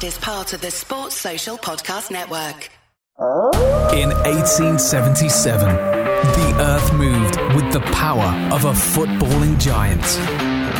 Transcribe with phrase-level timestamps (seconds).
[0.00, 2.70] Podcast is part of the Sports Social Podcast Network.
[3.92, 10.04] In 1877, the earth moved with the power of a footballing giant.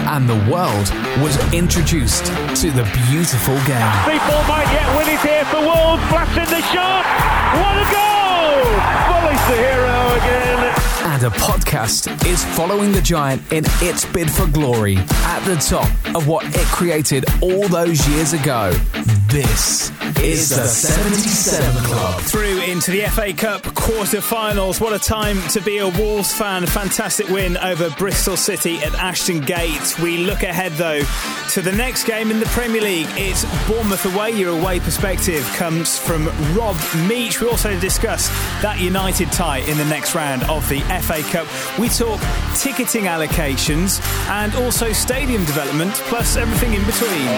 [0.08, 0.90] And the world
[1.22, 3.92] was introduced to the beautiful game.
[4.04, 6.02] People might yet win it here for Wolves.
[6.08, 7.04] Blasting the shot.
[7.60, 8.09] What a goal!
[8.30, 10.74] The hero again.
[11.04, 15.88] And a podcast is following the giant in its bid for glory at the top
[16.14, 18.72] of what it created all those years ago.
[19.28, 22.20] This is the 77 Club.
[22.22, 24.80] Through into the FA Cup quarter-finals.
[24.80, 26.66] What a time to be a Wolves fan.
[26.66, 29.98] Fantastic win over Bristol City at Ashton Gate.
[30.00, 31.02] We look ahead, though,
[31.50, 33.06] to the next game in the Premier League.
[33.10, 34.32] It's Bournemouth away.
[34.32, 36.74] Your away perspective comes from Rob
[37.06, 37.40] Meach.
[37.40, 38.19] We also discuss
[38.62, 41.46] that United tie in the next round of the FA Cup.
[41.78, 42.20] We talk
[42.56, 47.28] ticketing allocations and also stadium development, plus everything in between.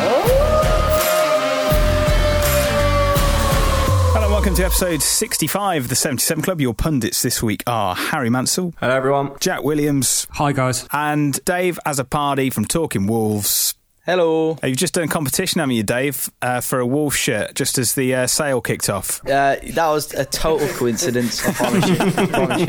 [4.14, 6.61] Hello, welcome to episode 65 of the 77 Club.
[6.61, 9.33] Your pundits this week are Harry Mansell, Hello, everyone.
[9.41, 10.86] Jack Williams, Hi, guys.
[10.92, 13.74] and Dave as a party from Talking Wolves.
[14.05, 14.58] Hello.
[14.64, 17.95] You've just done a competition, haven't you, Dave, uh, for a Wolf shirt just as
[17.95, 19.20] the uh, sale kicked off?
[19.25, 21.47] Uh, that was a total coincidence.
[21.47, 21.97] I promise you.
[22.00, 22.61] I promise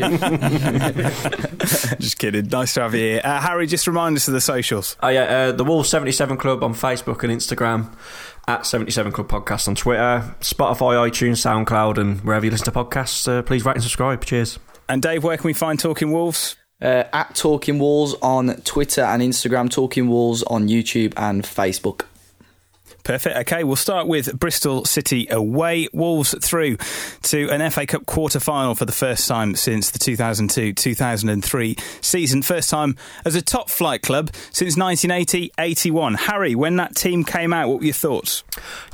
[1.90, 1.96] you.
[1.96, 2.46] just kidding.
[2.46, 3.20] Nice to have you here.
[3.24, 4.96] Uh, Harry, just remind us of the socials.
[5.02, 7.92] Oh yeah, uh, the Wolf 77 Club on Facebook and Instagram,
[8.46, 13.26] at 77 Club Podcast on Twitter, Spotify, iTunes, SoundCloud, and wherever you listen to podcasts.
[13.26, 14.24] Uh, please rate and subscribe.
[14.24, 14.60] Cheers.
[14.88, 16.54] And Dave, where can we find Talking Wolves?
[16.82, 22.02] Uh, at Talking Wolves on Twitter and Instagram, Talking Wolves on YouTube and Facebook.
[23.04, 23.36] Perfect.
[23.36, 25.88] Okay, we'll start with Bristol City away.
[25.92, 26.78] Wolves through
[27.24, 32.40] to an FA Cup quarter final for the first time since the 2002 2003 season.
[32.40, 36.14] First time as a top flight club since 1980 81.
[36.14, 38.42] Harry, when that team came out, what were your thoughts?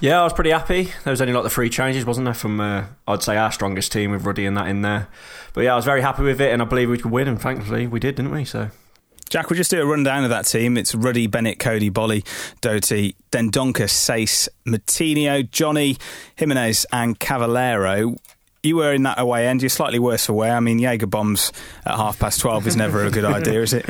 [0.01, 0.93] Yeah, I was pretty happy.
[1.05, 3.93] There was only like the three changes, wasn't there, from uh, I'd say our strongest
[3.93, 5.07] team with Ruddy and that in there.
[5.55, 7.41] But yeah, I was very happy with it, and I believe we could win, and
[7.41, 8.45] thankfully we did, didn't we?
[8.45, 8.71] So.
[9.31, 10.77] Jack, we'll just do a rundown of that team.
[10.77, 12.27] It's Ruddy, Bennett, Coady, Boly,
[12.61, 15.99] Doherty, Dendoncker, Saïss, Moutinho, Jonny,
[16.35, 18.17] Jimenez, and Cavaleiro.
[18.63, 19.63] You were in that away end.
[19.63, 20.51] You're slightly worse away.
[20.51, 21.51] I mean, Jaeger bombs
[21.87, 23.89] at half past 12 is never a good idea, is it?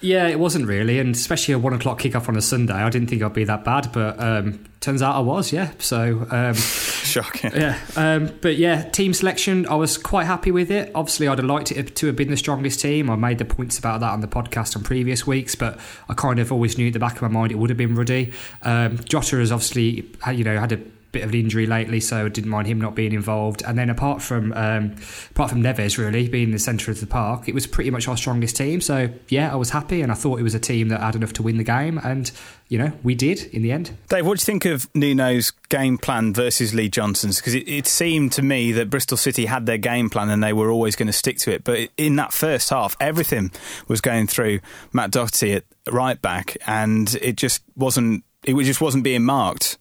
[0.00, 2.74] Yeah, it wasn't really, and especially a one o'clock kickoff on a Sunday.
[2.74, 5.52] I didn't think I'd be that bad, but um, turns out I was.
[5.52, 7.52] Yeah, so um, Shocking.
[7.54, 9.66] yeah, um, but yeah, team selection.
[9.68, 10.90] I was quite happy with it.
[10.96, 13.08] Obviously, I'd have liked it to have been the strongest team.
[13.08, 16.40] I made the points about that on the podcast on previous weeks, but I kind
[16.40, 18.32] of always knew at the back of my mind it would have been Ruddy.
[18.62, 20.80] Um, Jota has obviously, you know, had a
[21.12, 23.62] bit of an injury lately, so I didn't mind him not being involved.
[23.66, 24.96] And then apart from um,
[25.30, 28.16] apart from Neves really being the centre of the park, it was pretty much our
[28.16, 28.80] strongest team.
[28.80, 31.32] So yeah, I was happy, and I thought it was a team that had enough
[31.34, 32.30] to win the game, and
[32.68, 33.96] you know we did in the end.
[34.08, 37.36] Dave, what do you think of Nuno's game plan versus Lee Johnson's?
[37.36, 40.52] Because it, it seemed to me that Bristol City had their game plan and they
[40.52, 41.64] were always going to stick to it.
[41.64, 43.50] But in that first half, everything
[43.88, 44.60] was going through
[44.92, 48.24] Matt Doherty at right back, and it just wasn't.
[48.44, 49.78] It just wasn't being marked.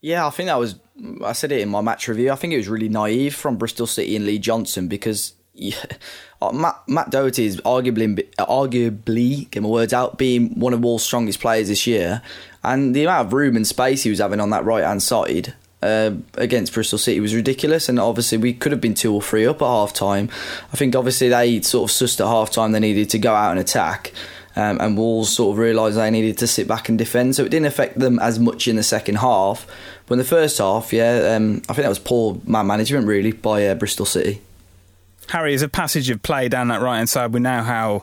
[0.00, 0.76] Yeah, I think that was.
[1.24, 2.30] I said it in my match review.
[2.30, 5.76] I think it was really naive from Bristol City and Lee Johnson because yeah,
[6.42, 11.04] uh, Matt, Matt Doherty is arguably, arguably, get my words out, being one of Wolves'
[11.04, 12.22] strongest players this year,
[12.62, 15.54] and the amount of room and space he was having on that right hand side.
[15.80, 19.46] Uh, against Bristol City was ridiculous, and obviously we could have been two or three
[19.46, 20.28] up at half time.
[20.72, 23.52] I think obviously they sort of sussed at half time they needed to go out
[23.52, 24.12] and attack,
[24.58, 27.50] um, and Wolves sort of realised they needed to sit back and defend, so it
[27.50, 29.68] didn't affect them as much in the second half.
[30.06, 33.30] But in the first half, yeah, um, I think that was poor man management really
[33.30, 34.40] by uh, Bristol City.
[35.28, 38.02] Harry, as a passage of play down that right hand side, we know how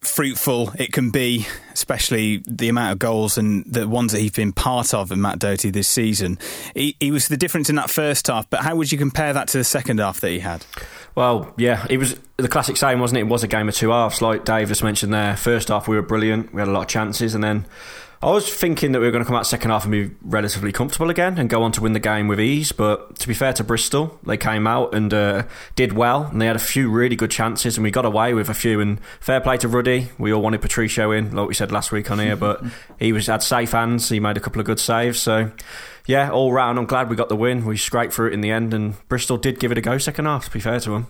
[0.00, 4.52] fruitful it can be, especially the amount of goals and the ones that he's been
[4.52, 6.38] part of in Matt Doherty this season.
[6.74, 9.48] He, he was the difference in that first half, but how would you compare that
[9.48, 10.64] to the second half that he had?
[11.14, 13.22] Well, yeah, it was the classic saying, wasn't it?
[13.22, 15.36] It was a game of two halves, like Dave just mentioned there.
[15.36, 16.54] First half, we were brilliant.
[16.54, 17.66] We had a lot of chances, and then
[18.22, 20.72] I was thinking that we were going to come out second half and be relatively
[20.72, 22.70] comfortable again and go on to win the game with ease.
[22.70, 25.44] But to be fair to Bristol, they came out and uh,
[25.74, 28.50] did well, and they had a few really good chances, and we got away with
[28.50, 28.78] a few.
[28.78, 30.10] And fair play to Ruddy.
[30.18, 32.62] We all wanted Patricio in, like we said last week on here, but
[32.98, 34.10] he was had safe hands.
[34.10, 35.18] He made a couple of good saves.
[35.18, 35.50] So
[36.04, 37.64] yeah, all round, I'm glad we got the win.
[37.64, 40.26] We scraped through it in the end, and Bristol did give it a go second
[40.26, 40.44] half.
[40.44, 41.06] To be fair to them,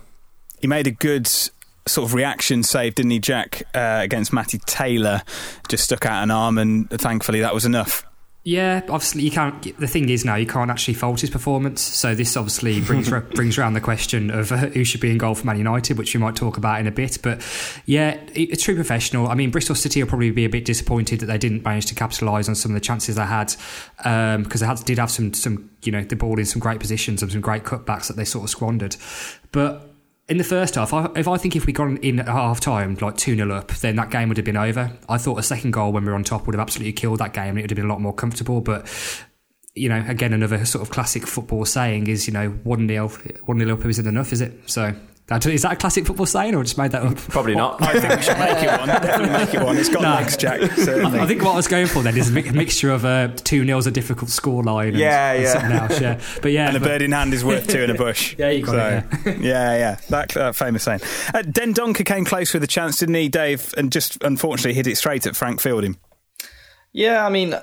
[0.61, 1.29] he made a good
[1.87, 5.21] sort of reaction save, didn't he, Jack, uh, against Matty Taylor?
[5.67, 8.05] Just stuck out an arm, and thankfully that was enough.
[8.43, 9.77] Yeah, obviously you can't.
[9.77, 11.79] The thing is now you can't actually fault his performance.
[11.79, 15.35] So this obviously brings brings around the question of uh, who should be in goal
[15.35, 17.19] for Man United, which we might talk about in a bit.
[17.21, 17.45] But
[17.85, 19.27] yeah, a true professional.
[19.27, 21.95] I mean, Bristol City will probably be a bit disappointed that they didn't manage to
[21.95, 23.53] capitalise on some of the chances they had
[23.97, 26.79] because um, they had, did have some some you know the ball in some great
[26.79, 28.95] positions and some great cutbacks that they sort of squandered.
[29.51, 29.90] But
[30.31, 32.95] in the first half, I, if I think if we got in at half time,
[33.01, 34.89] like 2 0 up, then that game would have been over.
[35.09, 37.33] I thought a second goal when we were on top would have absolutely killed that
[37.33, 38.61] game and it would have been a lot more comfortable.
[38.61, 38.87] But,
[39.75, 43.59] you know, again, another sort of classic football saying is, you know, 1 0 1
[43.59, 44.53] 0 up isn't enough, is it?
[44.67, 44.95] So
[45.37, 47.15] is that a classic football saying, or just made that up?
[47.15, 47.81] Probably not.
[47.81, 48.87] I think we should make it one.
[48.87, 49.77] Definitely make it one.
[49.77, 50.09] It's got no.
[50.09, 50.61] legs, Jack.
[50.61, 53.63] I, I, think what I was going for then is a mixture of uh, two
[53.63, 54.97] nils a difficult scoreline.
[54.97, 55.65] Yeah, and, yeah.
[55.65, 56.21] And else, yeah.
[56.41, 58.35] But yeah, and but, a bird in hand is worth two in a bush.
[58.39, 59.37] yeah, you got so, it.
[59.39, 59.77] Yeah, yeah.
[59.77, 59.99] yeah.
[60.09, 61.01] That uh, famous saying.
[61.33, 63.73] Uh, Dendoncker came close with a chance, didn't he, Dave?
[63.77, 65.97] And just unfortunately hit it straight at Frank Fielding.
[66.93, 67.55] Yeah, I mean,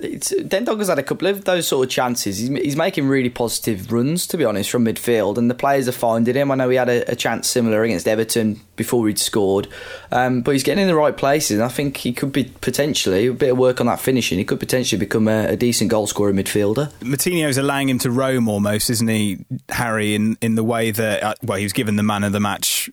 [0.00, 2.38] it's, has had a couple of those sort of chances.
[2.38, 5.92] He's, he's, making really positive runs, to be honest, from midfield, and the players are
[5.92, 6.50] finding him.
[6.50, 9.68] I know he had a, a chance similar against Everton before he'd scored,
[10.12, 13.26] um, but he's getting in the right places, and I think he could be potentially
[13.26, 14.38] a bit of work on that finishing.
[14.38, 16.92] He could potentially become a, a decent goal scorer midfielder.
[17.00, 20.14] Moutinho's allowing him to roam almost, isn't he, Harry?
[20.14, 22.88] In in the way that uh, well, he was given the man of the match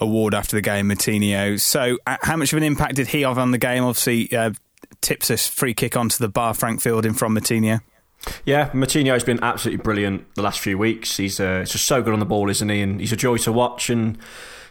[0.00, 1.60] award after the game, Moutinho.
[1.60, 3.84] So, uh, how much of an impact did he have on the game?
[3.84, 4.34] Obviously.
[4.34, 4.52] Uh,
[5.00, 7.80] tips a free kick onto the bar, Frank Fielding from Moutinho.
[8.44, 11.16] Yeah, Moutinho's been absolutely brilliant the last few weeks.
[11.16, 12.82] He's uh, just so good on the ball, isn't he?
[12.82, 13.88] And he's a joy to watch.
[13.88, 14.18] And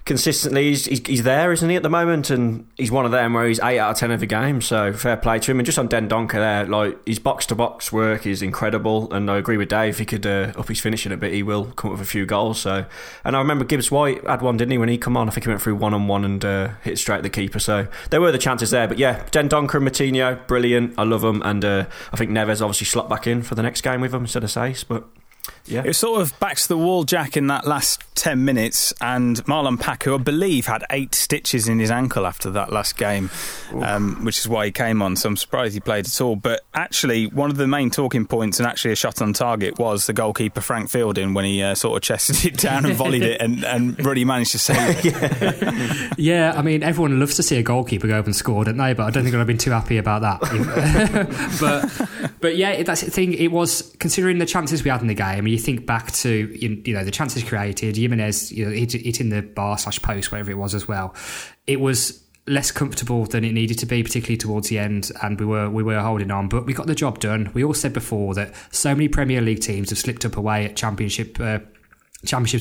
[0.06, 2.30] consistently he's, he's, he's there, isn't he, at the moment?
[2.30, 4.62] And he's one of them where he's eight out of ten every game.
[4.62, 5.60] So fair play to him.
[5.60, 9.14] And just on Dendoncker there, like his box to box work is incredible.
[9.14, 9.96] And I agree with Dave.
[9.96, 12.10] If he could uh, up his finishing a bit, he will come up with a
[12.10, 12.60] few goals.
[12.60, 12.86] So,
[13.24, 15.28] and I remember Gibbs White had one, didn't he, when he come on?
[15.28, 17.60] I think he went through one on one and uh, hit straight the keeper.
[17.60, 18.88] So there were the chances there.
[18.88, 20.96] But yeah, Dendoncker and Moutinho, brilliant.
[20.98, 21.42] I love them.
[21.44, 24.24] And uh, I think Neves obviously slot back in for the next game with them
[24.24, 24.86] instead of Saïss.
[24.88, 25.06] But
[25.70, 25.82] yeah.
[25.82, 28.94] It was sort of back to the wall, Jack, in that last 10 minutes.
[29.02, 32.98] And Marlon Pack, who I believe had eight stitches in his ankle after that last
[32.98, 33.30] game,
[33.74, 35.16] um, which is why he came on.
[35.16, 36.36] So I'm surprised he played at all.
[36.36, 40.08] But actually, one of the main talking points and actually a shot on target was
[40.08, 43.42] the goalkeeper, Frank Fielding, when he uh, sort of chested it down and volleyed it
[43.42, 45.06] and, and really managed to save it.
[45.06, 46.14] yeah.
[46.18, 48.94] yeah, I mean, everyone loves to see a goalkeeper go up and score, don't they?
[48.94, 50.40] But I don't think I'd have been too happy about that.
[51.60, 53.34] but, but yeah, that's the thing.
[53.34, 56.94] It was, considering the chances we had in the game, you think back to you
[56.94, 60.52] know the chances created, Jimenez you know hit, hit in the bar slash post whatever
[60.52, 61.14] it was as well.
[61.68, 65.46] It was less comfortable than it needed to be, particularly towards the end, and we
[65.46, 67.52] were we were holding on, but we got the job done.
[67.54, 70.76] We all said before that so many Premier League teams have slipped up away at
[70.76, 71.40] Championship.
[71.40, 71.60] Uh,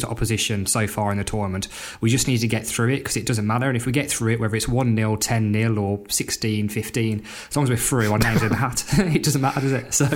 [0.05, 1.67] opposition so far in the tournament.
[2.01, 3.67] We just need to get through it because it doesn't matter.
[3.67, 7.25] And if we get through it, whether it's 1 0, 10 0, or 16 15,
[7.49, 9.93] as long as we're through, our names in the hat, it doesn't matter, does it?
[9.93, 10.07] So.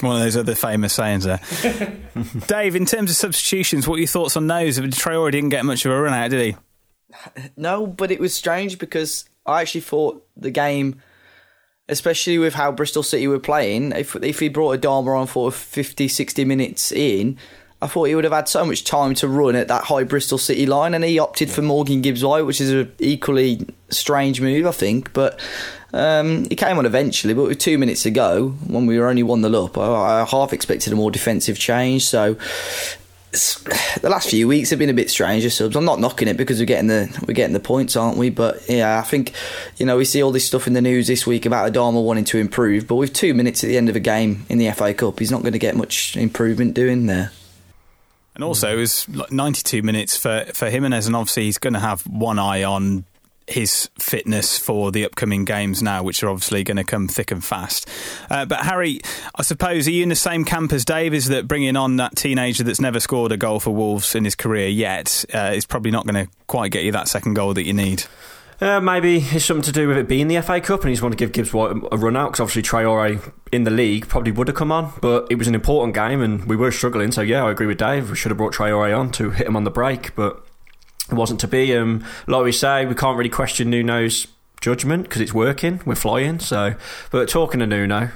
[0.00, 1.40] One of those other famous sayings there.
[2.46, 4.78] Dave, in terms of substitutions, what are your thoughts on those?
[4.78, 6.56] Traore didn't get much of a run out, did he?
[7.56, 11.00] No, but it was strange because I actually thought the game,
[11.88, 15.50] especially with how Bristol City were playing, if if he brought a Adama on for
[15.50, 17.38] 50, 60 minutes in,
[17.80, 20.38] I thought he would have had so much time to run at that high Bristol
[20.38, 24.66] City line, and he opted for Morgan Gibbs White, which is an equally strange move,
[24.66, 25.12] I think.
[25.12, 25.38] But
[25.92, 29.22] um, he came on eventually, but with two minutes to go, when we were only
[29.22, 32.04] one nil up, I, I half expected a more defensive change.
[32.04, 32.34] So
[33.30, 35.48] the last few weeks have been a bit strange.
[35.52, 35.76] subs.
[35.76, 38.28] I'm not knocking it because we're getting the we're getting the points, aren't we?
[38.28, 39.32] But yeah, I think
[39.76, 42.24] you know we see all this stuff in the news this week about Adama wanting
[42.24, 44.92] to improve, but with two minutes at the end of a game in the FA
[44.94, 47.30] Cup, he's not going to get much improvement doing there.
[48.38, 51.80] And also, it was like 92 minutes for, for Jimenez, and obviously he's going to
[51.80, 53.04] have one eye on
[53.48, 57.44] his fitness for the upcoming games now, which are obviously going to come thick and
[57.44, 57.88] fast.
[58.30, 59.00] Uh, but Harry,
[59.34, 61.14] I suppose, are you in the same camp as Dave?
[61.14, 64.36] Is that bringing on that teenager that's never scored a goal for Wolves in his
[64.36, 67.64] career yet uh, is probably not going to quite get you that second goal that
[67.64, 68.04] you need?
[68.60, 71.12] Uh, maybe it's something to do with it being the FA Cup, and he's want
[71.12, 74.48] to give Gibbs White a run out because obviously Traore in the league probably would
[74.48, 77.12] have come on, but it was an important game and we were struggling.
[77.12, 78.10] So yeah, I agree with Dave.
[78.10, 80.44] We should have brought Traore on to hit him on the break, but
[81.08, 81.74] it wasn't to be.
[81.76, 84.26] Um, like we say, we can't really question Nuno's
[84.60, 85.80] judgment because it's working.
[85.86, 86.40] We're flying.
[86.40, 86.74] So,
[87.10, 88.10] but talking to Nuno,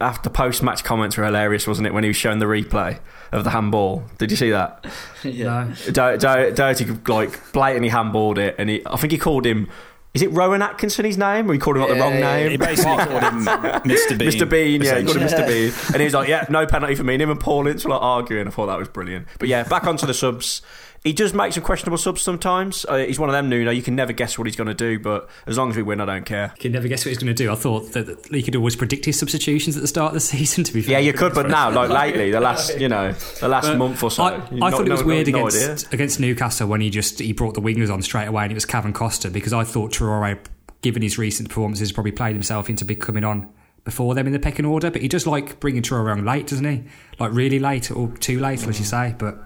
[0.00, 1.94] after post match comments were hilarious, wasn't it?
[1.94, 2.98] When he was showing the replay
[3.32, 4.02] of the handball.
[4.18, 4.84] Did you see that?
[5.24, 5.70] No.
[5.86, 9.68] Do- Do- Doherty like blatantly handballed it, and he, I think he called him.
[10.14, 12.50] Is it Rowan Atkinson his name, or he called him like the wrong Yeah, name?
[12.52, 13.44] He basically called him
[13.84, 14.18] Mr.
[14.18, 14.28] Bean.
[14.30, 14.48] Mr.
[14.50, 15.46] Bean, yeah, he called him Mr.
[15.46, 17.84] Bean, and he was like, "Yeah, no penalty for me." And him and Paul Ince
[17.84, 18.48] were like arguing.
[18.48, 19.28] I thought that was brilliant.
[19.38, 20.62] But yeah, back onto the subs.
[21.02, 22.84] He does make some questionable subs sometimes.
[22.86, 23.70] Uh, he's one of them, Nuno.
[23.70, 25.98] You can never guess what he's going to do, but as long as we win,
[25.98, 26.52] I don't care.
[26.56, 27.50] You can never guess what he's going to do.
[27.50, 30.62] I thought that you could always predict his substitutions at the start of the season.
[30.64, 33.48] To be fair, Yeah, you could, but now, like lately, the last, you know, the
[33.48, 35.86] last But month or so, I, I no- thought it was no- weird no against
[35.86, 35.88] idea.
[35.94, 38.66] against Newcastle when he just he brought the wingers on straight away and it was
[38.66, 40.38] Cavan Costa because I thought Traore,
[40.82, 43.48] given his recent performances, probably played himself into be coming on
[43.84, 44.90] before them in the pecking order.
[44.90, 46.84] But he does like bringing Traore on late, doesn't he?
[47.18, 49.14] Like really late or too late, as you say.
[49.18, 49.38] But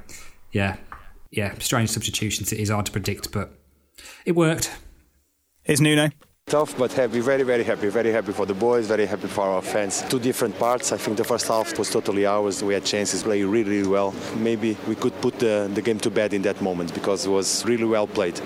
[0.50, 0.78] yeah,
[1.36, 2.52] yeah, strange substitutions.
[2.52, 3.52] It is hard to predict, but
[4.24, 4.70] it worked.
[5.62, 6.10] Here's Nuno.
[6.46, 7.88] Tough but happy, very, very happy.
[7.88, 10.02] Very happy for the boys, very happy for our fans.
[10.10, 10.92] Two different parts.
[10.92, 12.62] I think the first half was totally ours.
[12.62, 14.14] We had chances, play really, really well.
[14.36, 17.64] Maybe we could put the, the game to bed in that moment because it was
[17.64, 18.38] really well played.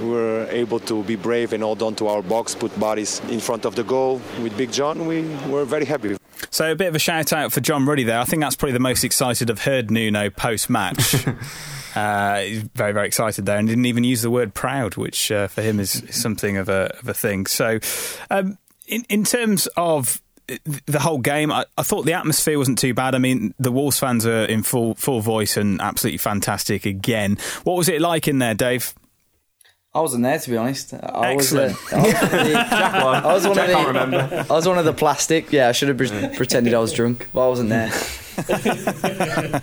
[0.00, 3.40] We were able to be brave and hold on to our box, put bodies in
[3.40, 4.20] front of the goal.
[4.40, 6.16] With Big John, we were very happy.
[6.50, 8.20] So a bit of a shout out for John Ruddy there.
[8.20, 11.26] I think that's probably the most excited I've heard Nuno post match.
[11.94, 15.48] uh, he's very very excited there, and didn't even use the word proud, which uh,
[15.48, 17.46] for him is, something of a of a thing.
[17.46, 17.78] So,
[18.30, 20.20] um, in in terms of
[20.86, 23.14] the whole game, I, I thought the atmosphere wasn't too bad.
[23.14, 27.38] I mean, the Wolves fans are in full full voice and absolutely fantastic again.
[27.64, 28.94] What was it like in there, Dave?
[29.94, 30.92] I wasn't there to be honest.
[30.92, 31.76] I Excellent.
[31.84, 32.58] Was, uh, I was one of the,
[33.28, 34.46] I was one Jack of the, can't remember.
[34.50, 35.52] I was one of the plastic.
[35.52, 37.92] Yeah, I should have pre- pretended I was drunk, but I wasn't there.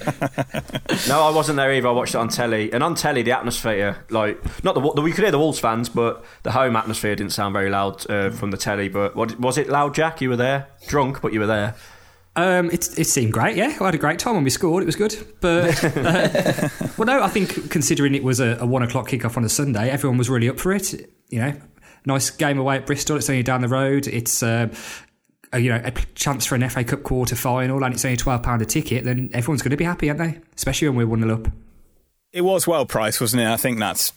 [1.07, 1.87] No, I wasn't there either.
[1.87, 5.11] I watched it on telly, and on telly, the atmosphere, like not the, the we
[5.11, 8.51] could hear the Wolves fans, but the home atmosphere didn't sound very loud uh, from
[8.51, 8.87] the telly.
[8.87, 10.21] But what, was it loud, Jack?
[10.21, 11.75] You were there, drunk, but you were there.
[12.35, 13.77] Um, it, it seemed great, yeah.
[13.79, 14.83] I had a great time when we scored.
[14.83, 15.15] It was good.
[15.41, 19.43] But, uh, well, no, I think considering it was a, a one o'clock kickoff on
[19.43, 20.93] a Sunday, everyone was really up for it.
[21.29, 21.53] You know,
[22.05, 23.17] nice game away at Bristol.
[23.17, 24.07] It's only down the road.
[24.07, 24.73] It's, uh,
[25.53, 28.61] a, you know, a chance for an FA Cup quarter final and it's only £12
[28.61, 29.03] a ticket.
[29.03, 30.39] Then everyone's going to be happy, aren't they?
[30.55, 31.47] Especially when we're 1 0 up.
[32.31, 33.47] It was well priced, wasn't it?
[33.47, 34.13] I think that's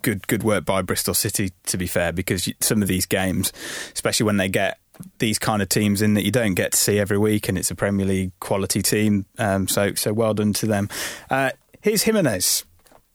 [0.00, 1.52] good good work by Bristol City.
[1.66, 3.52] To be fair, because some of these games,
[3.92, 4.78] especially when they get
[5.18, 7.70] these kind of teams in that you don't get to see every week, and it's
[7.70, 9.26] a Premier League quality team.
[9.38, 10.88] Um, so so well done to them.
[11.30, 12.64] Uh, here's Jimenez.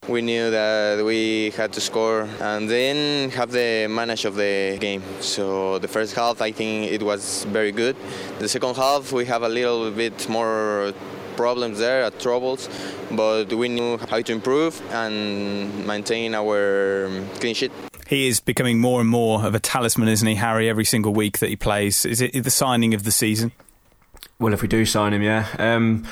[0.08, 5.04] We knew that we had to score and then have the manage of the game.
[5.20, 7.98] So the first half, I think it was very good.
[8.40, 10.94] The second half, we have a little bit more
[11.36, 12.70] problems there, uh, troubles,
[13.12, 17.72] but we knew how to improve and maintain our clean sheet.
[18.08, 20.70] He is becoming more and more of a talisman, isn't he, Harry?
[20.70, 23.52] Every single week that he plays, is it the signing of the season?
[24.40, 25.48] Well, if we do sign him, yeah.
[25.58, 26.06] Um,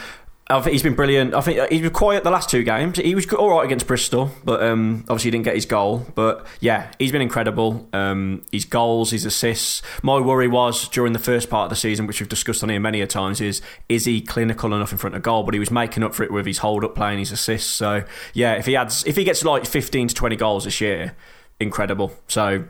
[0.47, 1.33] I think he's been brilliant.
[1.33, 2.97] I think he's been quiet the last two games.
[2.97, 6.05] He was all right against Bristol, but um, obviously he didn't get his goal.
[6.13, 7.89] But yeah, he's been incredible.
[7.93, 9.81] Um, his goals, his assists.
[10.03, 12.79] My worry was during the first part of the season, which we've discussed on here
[12.79, 15.43] many a times, is is he clinical enough in front of goal?
[15.43, 17.71] But he was making up for it with his hold up play and his assists.
[17.71, 21.15] So yeah, if he adds, if he gets like fifteen to twenty goals this year,
[21.59, 22.11] incredible.
[22.27, 22.65] So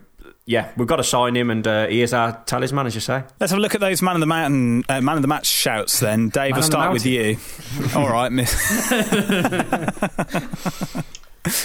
[0.45, 3.23] yeah, we've got to sign him, and uh, he is our talisman, as you say.
[3.39, 5.47] Let's have a look at those man of the mountain, uh, man of the match
[5.47, 5.99] shouts.
[5.99, 7.37] Then, Dave, Man we'll start with you.
[7.95, 8.53] All right, miss.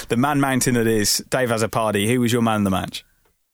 [0.09, 1.19] the man mountain that is.
[1.29, 2.09] Dave has a party.
[2.09, 3.05] Who was your man of the match?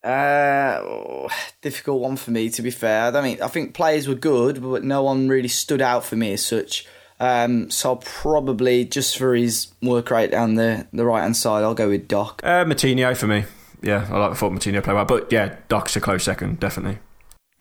[0.05, 1.29] Uh, oh,
[1.61, 3.17] difficult one for me to be fair.
[3.17, 6.35] I mean, I think players were good, but no one really stood out for me
[6.35, 6.87] as such.
[7.19, 11.65] Um, so I'll probably just for his work rate down the the right hand side,
[11.65, 12.43] I'll go with Doc.
[12.45, 13.47] Uh, Moutinho for me.
[13.83, 16.99] Yeah, I like the thought Moutinho played well, but yeah, Doc's a close second, definitely.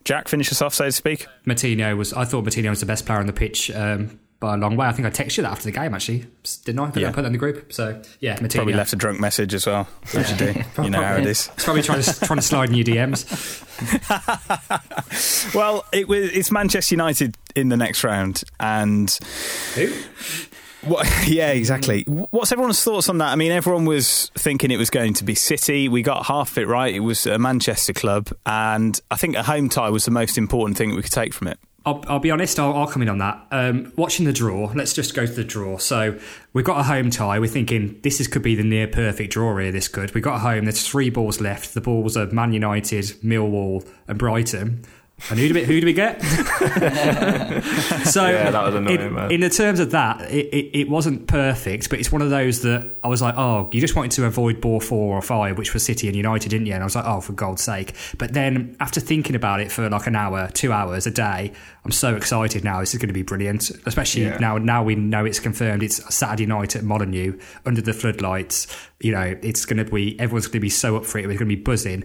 [0.04, 1.26] Jack, finish us off, so to speak.
[1.46, 4.56] Moutinho was, I thought Moutinho was the best player on the pitch um, by a
[4.56, 4.86] long way.
[4.86, 6.26] I think I texted you that after the game, actually.
[6.64, 6.90] Didn't I?
[6.92, 7.08] Did Yeah.
[7.08, 7.72] I put that in the group?
[7.72, 8.54] So, yeah, Moutinho.
[8.54, 9.88] Probably left a drunk message as well.
[10.14, 10.62] As you do.
[10.84, 11.50] You know how it is.
[11.54, 13.24] It's probably trying to, trying to slide new DMs.
[15.54, 16.30] Well, it was.
[16.32, 19.10] It's Manchester United in the next round, and
[19.74, 19.86] Who?
[20.86, 22.04] What, yeah, exactly.
[22.04, 23.28] What's everyone's thoughts on that?
[23.32, 25.88] I mean, everyone was thinking it was going to be City.
[25.88, 26.94] We got half of it right.
[26.94, 30.78] It was a Manchester club, and I think a home tie was the most important
[30.78, 31.58] thing that we could take from it.
[31.86, 33.46] I'll, I'll be honest, I'll, I'll come in on that.
[33.52, 35.78] Um, watching the draw, let's just go to the draw.
[35.78, 36.18] So
[36.52, 37.38] we've got a home tie.
[37.38, 39.70] We're thinking this is, could be the near perfect draw here.
[39.70, 40.12] This could.
[40.12, 40.64] We've got home.
[40.64, 41.74] There's three balls left.
[41.74, 44.82] The balls are Man United, Millwall, and Brighton.
[45.30, 46.20] And who do we, who do we get?
[48.04, 49.30] so, Yeah, that was annoying, in, man.
[49.30, 52.60] in the terms of that, it, it, it wasn't perfect, but it's one of those
[52.62, 55.72] that I was like, oh, you just wanted to avoid ball four or five, which
[55.72, 56.74] was City and United, didn't you?
[56.74, 57.94] And I was like, oh, for God's sake.
[58.18, 61.52] But then after thinking about it for like an hour, two hours a day,
[61.84, 62.80] I'm so excited now.
[62.80, 64.36] This is going to be brilliant, especially Yeah.
[64.38, 64.58] now.
[64.58, 65.82] Now we know it's confirmed.
[65.82, 68.66] It's Saturday night at Molineux under the floodlights.
[69.00, 71.22] You know, it's going to be everyone's going to be so up for it.
[71.22, 72.04] We're going to be buzzing,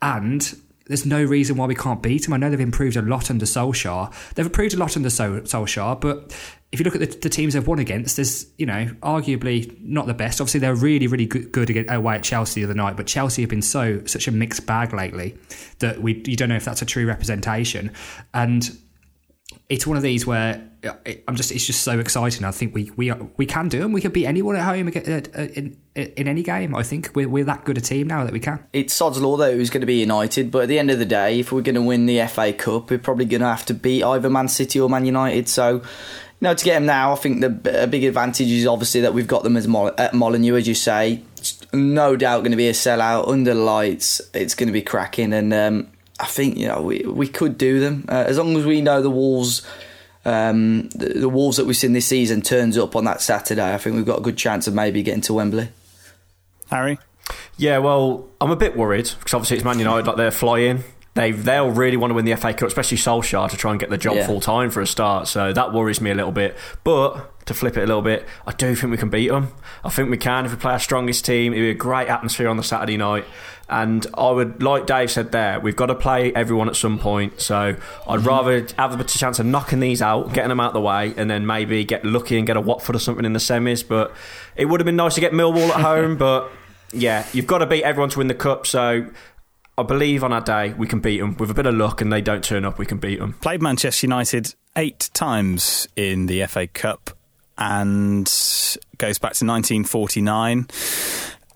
[0.00, 0.54] and
[0.86, 2.32] there's no reason why we can't beat them.
[2.32, 4.12] I know they've improved a lot under Solskjaer.
[4.34, 6.34] They've improved a lot under Sol- Solskjaer, but
[6.72, 10.06] if you look at the, the teams they've won against, there's, you know, arguably not
[10.06, 10.40] the best.
[10.40, 13.50] Obviously, they're really, really good, good away at Chelsea the other night, but Chelsea have
[13.50, 15.36] been so such a mixed bag lately
[15.80, 17.92] that we you don't know if that's a true representation.
[18.32, 18.76] And
[19.68, 20.94] it's one of these where uh,
[21.28, 22.44] I'm just it's just so exciting.
[22.44, 23.92] I think we we we can do them.
[23.92, 26.74] We can beat anyone at home uh, uh, in in any game.
[26.74, 28.64] I think we're we're that good a team now that we can.
[28.72, 31.04] It's sod's law though who's going to be United, but at the end of the
[31.04, 33.74] day, if we're going to win the FA Cup, we're probably going to have to
[33.74, 35.48] beat either Man City or Man United.
[35.48, 35.82] So, you
[36.40, 39.28] know, to get them now, I think the a big advantage is obviously that we've
[39.28, 41.22] got them as Mol- at Molineux, as you say.
[41.38, 44.20] It's no doubt going to be a sellout under lights.
[44.34, 45.91] It's going to be cracking, and um,
[46.22, 49.02] I think you know we we could do them uh, as long as we know
[49.02, 49.66] the Wolves.
[50.24, 53.74] Um, the, the Wolves that we've seen this season turns up on that Saturday.
[53.74, 55.68] I think we've got a good chance of maybe getting to Wembley.
[56.70, 57.00] Harry?
[57.56, 60.84] Yeah, well, I'm a bit worried because obviously it's Man United, like they're flying.
[61.14, 63.90] They they'll really want to win the FA Cup, especially Solskjaer to try and get
[63.90, 64.26] the job Yeah.
[64.26, 65.28] full time for a start.
[65.28, 66.56] So that worries me a little bit.
[66.84, 69.52] But to flip it a little bit, I do think we can beat them.
[69.84, 71.52] I think we can if we play our strongest team.
[71.52, 73.24] It'll be a great atmosphere on the Saturday night.
[73.68, 77.40] And I would, like Dave said there, we've got to play everyone at some point.
[77.40, 78.28] So I'd mm-hmm.
[78.28, 81.30] rather have a chance of knocking these out, getting them out of the way, and
[81.30, 83.86] then maybe get lucky and get a Watford or something in the semis.
[83.86, 84.14] But
[84.56, 86.16] it would have been nice to get Millwall at home.
[86.22, 86.50] But
[86.92, 88.66] yeah, you've got to beat everyone to win the cup.
[88.66, 89.06] So
[89.78, 92.12] I believe on our day we can beat them with a bit of luck, and
[92.12, 93.34] they don't turn up, we can beat them.
[93.34, 97.10] Played Manchester United eight times in the FA Cup
[97.58, 98.26] and
[98.98, 100.66] goes back to 1949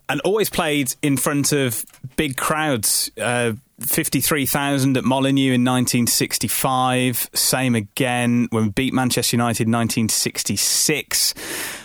[0.09, 3.11] and always played in front of big crowds.
[3.19, 7.29] Uh, 53,000 at Molineux in 1965.
[7.33, 11.33] Same again when we beat Manchester United in 1966.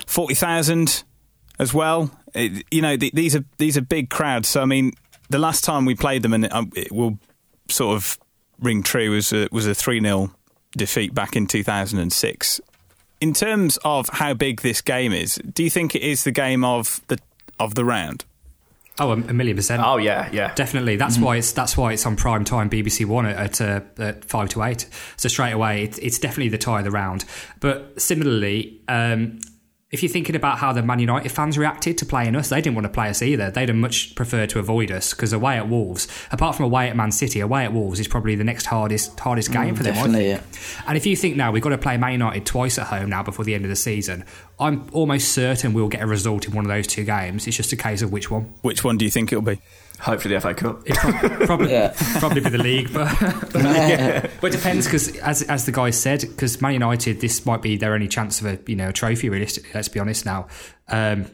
[0.06, 1.04] 40,000
[1.58, 2.10] as well.
[2.34, 4.48] It, you know, th- these are these are big crowds.
[4.48, 4.92] So I mean,
[5.32, 7.18] the last time we played them, and it, um, it will
[7.68, 8.18] sort of
[8.60, 10.32] ring true, was a, was a three 0
[10.76, 12.60] defeat back in 2006.
[13.20, 16.64] In terms of how big this game is, do you think it is the game
[16.64, 17.18] of the
[17.58, 18.24] of the round?
[18.98, 19.82] Oh, a, a million percent.
[19.84, 20.52] Oh yeah, yeah.
[20.54, 20.96] Definitely.
[20.96, 24.24] That's why it's that's why it's on prime time BBC One at, at, uh, at
[24.24, 24.88] five to eight.
[25.16, 27.24] So straight away, it, it's definitely the tie of the round.
[27.60, 29.38] But similarly, um,
[29.92, 32.74] if you're thinking about how the Man United fans reacted to playing us, they didn't
[32.74, 33.50] want to play us either.
[33.50, 36.96] They'd have much preferred to avoid us because away at Wolves, apart from away at
[36.96, 39.94] Man City, away at Wolves is probably the next hardest hardest mm, game for them.
[39.94, 40.88] Definitely, think.
[40.88, 43.22] And if you think now we've got to play Man United twice at home now
[43.22, 44.24] before the end of the season,
[44.58, 47.46] I'm almost certain we'll get a result in one of those two games.
[47.46, 48.54] It's just a case of which one.
[48.62, 49.60] Which one do you think it'll be?
[50.02, 50.82] Hopefully the FA Cup.
[50.84, 51.94] It prob- probably Yeah.
[52.18, 56.20] probably be the league, but but, but it depends because as as the guy said,
[56.22, 59.28] because Man United this might be their only chance of a you know a trophy.
[59.28, 60.48] Realistically, let's be honest now.
[60.88, 61.26] Um,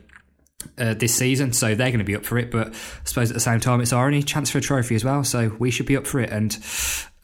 [0.77, 2.51] uh, this season, so they're going to be up for it.
[2.51, 2.73] But I
[3.05, 5.23] suppose at the same time, it's our only chance for a trophy as well.
[5.25, 6.31] So we should be up for it.
[6.31, 6.53] And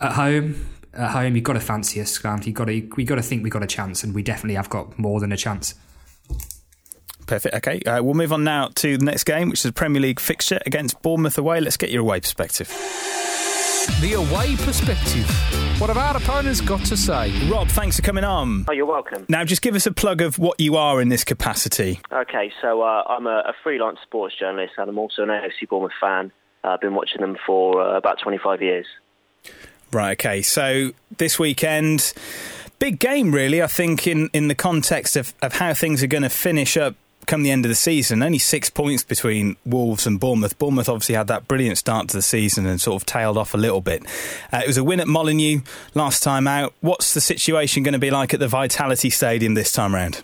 [0.00, 2.46] at home, at home, you've got to fancy us, Grant.
[2.46, 4.70] You've got to we got to think we got a chance, and we definitely have
[4.70, 5.74] got more than a chance.
[7.26, 7.54] Perfect.
[7.56, 10.20] Okay, uh, we'll move on now to the next game, which is a Premier League
[10.20, 11.60] fixture against Bournemouth away.
[11.60, 12.68] Let's get your away perspective.
[14.00, 15.28] The away perspective.
[15.78, 17.32] What have our opponents got to say?
[17.50, 18.64] Rob, thanks for coming on.
[18.68, 19.26] Oh, you're welcome.
[19.28, 22.00] Now, just give us a plug of what you are in this capacity.
[22.10, 25.92] Okay, so uh, I'm a, a freelance sports journalist and I'm also an AFC Bournemouth
[26.00, 26.32] fan.
[26.62, 28.86] Uh, I've been watching them for uh, about 25 years.
[29.92, 30.42] Right, okay.
[30.42, 32.14] So this weekend,
[32.78, 36.22] big game, really, I think, in, in the context of, of how things are going
[36.22, 36.94] to finish up
[37.26, 38.22] come the end of the season.
[38.22, 40.58] Only six points between Wolves and Bournemouth.
[40.58, 43.56] Bournemouth obviously had that brilliant start to the season and sort of tailed off a
[43.56, 44.04] little bit.
[44.52, 45.60] Uh, it was a win at Molineux
[45.94, 46.74] last time out.
[46.80, 50.22] What's the situation going to be like at the Vitality Stadium this time round?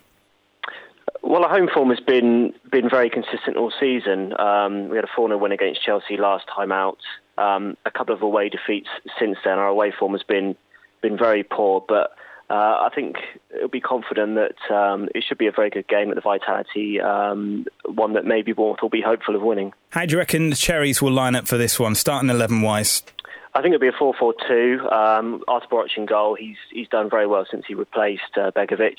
[1.22, 4.38] Well, our home form has been been very consistent all season.
[4.40, 6.98] Um, we had a 4 0 win against Chelsea last time out.
[7.36, 9.58] Um, a couple of away defeats since then.
[9.58, 10.56] Our away form has been
[11.02, 12.16] been very poor, but
[12.54, 13.16] I think
[13.54, 17.00] it'll be confident that um, it should be a very good game at the Vitality,
[17.00, 19.72] um, one that maybe Bournemouth will be hopeful of winning.
[19.90, 23.02] How do you reckon the Cherries will line up for this one, starting 11 wise?
[23.54, 24.92] I think it'll be a 4-4-2.
[24.92, 26.36] Um, Artur Boruc in goal.
[26.36, 28.96] He's he's done very well since he replaced uh, Begovic.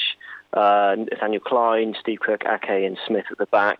[0.53, 3.79] Uh, Nathaniel Clyne, Steve Kirk, Ake, and Smith at the back.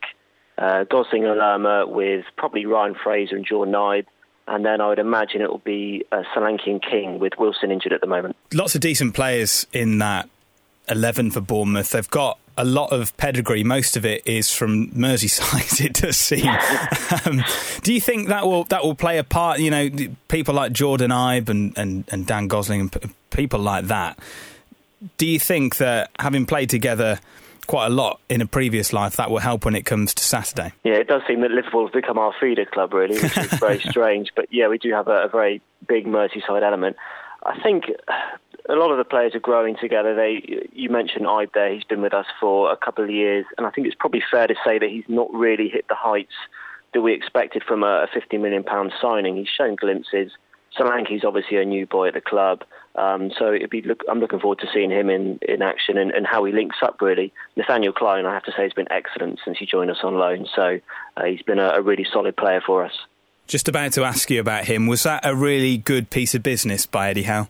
[0.58, 4.08] Uh, Gosling and Lerma with probably Ryan Fraser and Jordan Knight.
[4.48, 7.94] And then I would imagine it will be uh, Solanke and King with Wilson injured
[7.94, 8.36] at the moment.
[8.54, 10.30] Lots of decent players in that
[10.90, 11.92] 11 for Bournemouth.
[11.92, 13.64] They've got a lot of pedigree.
[13.64, 15.82] Most of it is from Merseyside.
[15.86, 16.48] It does seem.
[17.26, 17.44] um,
[17.82, 19.60] do you think that will that will play a part?
[19.60, 19.90] You know,
[20.28, 24.20] people like Jordan Ibe and, and, and Dan Gosling and p- people like that.
[25.18, 27.20] Do you think that having played together
[27.72, 30.74] quite a lot in a previous life, that will help when it comes to Saturday?
[30.84, 33.80] Yeah, it does seem that Liverpool has become our feeder club, really, which is very
[33.90, 34.30] strange.
[34.36, 36.98] But yeah, we do have a, a very big Merseyside element.
[37.46, 37.86] I think
[38.68, 40.14] a lot of the players are growing together.
[40.14, 43.66] They, you mentioned Ibe there; he's been with us for a couple of years, and
[43.66, 46.36] I think it's probably fair to say that he's not really hit the heights
[46.94, 49.38] that we expected from a, a 50 million pound signing.
[49.38, 50.34] He's shown glimpses.
[50.78, 52.64] Solanke's obviously a new boy at the club,
[52.96, 56.28] um, so be look, I'm looking forward to seeing him in, in action and, and,
[56.28, 57.02] how he links up.
[57.02, 60.16] Really, Nathaniel Clyne, I have to say, has been excellent since he joined us on
[60.16, 60.46] loan.
[60.54, 60.80] So
[61.16, 62.94] uh, he's been a, a really solid player for us.
[63.48, 64.88] Just about to ask you about him.
[64.88, 67.48] Was that a really good piece of business by Eddie Howe?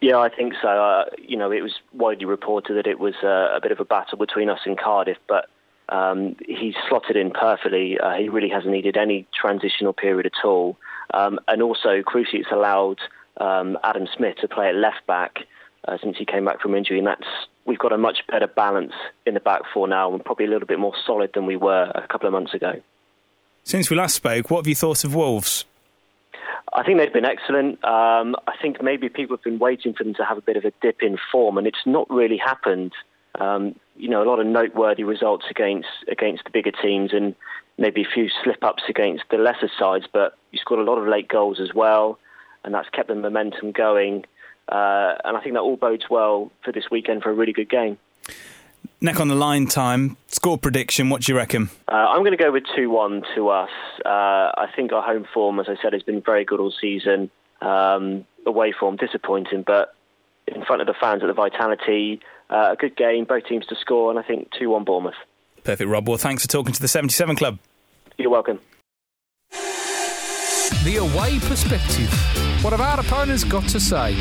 [0.00, 0.68] Yeah, I think so.
[0.68, 3.84] Uh, you know, it was widely reported that it was uh, a bit of a
[3.84, 5.48] battle between us and Cardiff, but
[5.88, 7.98] um, he's slotted in perfectly.
[7.98, 10.76] Uh, he really hasn't needed any transitional period at all.
[11.12, 12.98] Um, and also, crucially, it's allowed
[13.38, 15.40] um, Adam Smith to play at left back
[15.86, 17.26] uh, since he came back from injury, and that's
[17.64, 18.92] we've got a much better balance
[19.26, 21.90] in the back four now, and probably a little bit more solid than we were
[21.94, 22.80] a couple of months ago.
[23.64, 25.64] Since we last spoke, what have you thought of Wolves?
[26.74, 27.84] I think they've been excellent.
[27.84, 30.64] Um, I think maybe people have been waiting for them to have a bit of
[30.64, 32.92] a dip in form, and it's not really happened.
[33.38, 37.34] Um, you know, a lot of noteworthy results against against the bigger teams, and
[37.78, 40.06] maybe a few slip ups against the lesser sides.
[40.12, 42.18] But you scored a lot of late goals as well,
[42.64, 44.24] and that's kept the momentum going.
[44.68, 47.68] Uh, and I think that all bodes well for this weekend for a really good
[47.68, 47.98] game.
[49.00, 50.16] Neck on the line time.
[50.28, 51.70] Score prediction, what do you reckon?
[51.88, 53.70] Uh, I'm going to go with 2 1 to us.
[54.04, 57.30] Uh, I think our home form, as I said, has been very good all season.
[57.60, 59.94] Um, away form, disappointing, but
[60.46, 63.76] in front of the fans at the Vitality, uh, a good game, both teams to
[63.76, 65.14] score, and I think 2 1 Bournemouth.
[65.64, 66.08] Perfect, Rob.
[66.08, 67.58] Well, thanks for talking to the 77 Club.
[68.18, 68.58] You're welcome.
[70.84, 72.10] The away perspective.
[72.62, 74.16] What have our opponents got to say?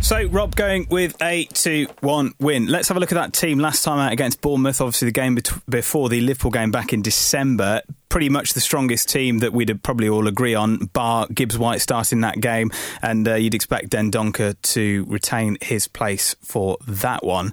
[0.00, 2.66] So, Rob going with a 2 1 win.
[2.66, 4.80] Let's have a look at that team last time out against Bournemouth.
[4.80, 7.82] Obviously, the game bet- before the Liverpool game back in December.
[8.08, 12.20] Pretty much the strongest team that we'd probably all agree on, bar Gibbs White starting
[12.22, 12.70] that game.
[13.00, 17.52] And uh, you'd expect Dendoncker to retain his place for that one.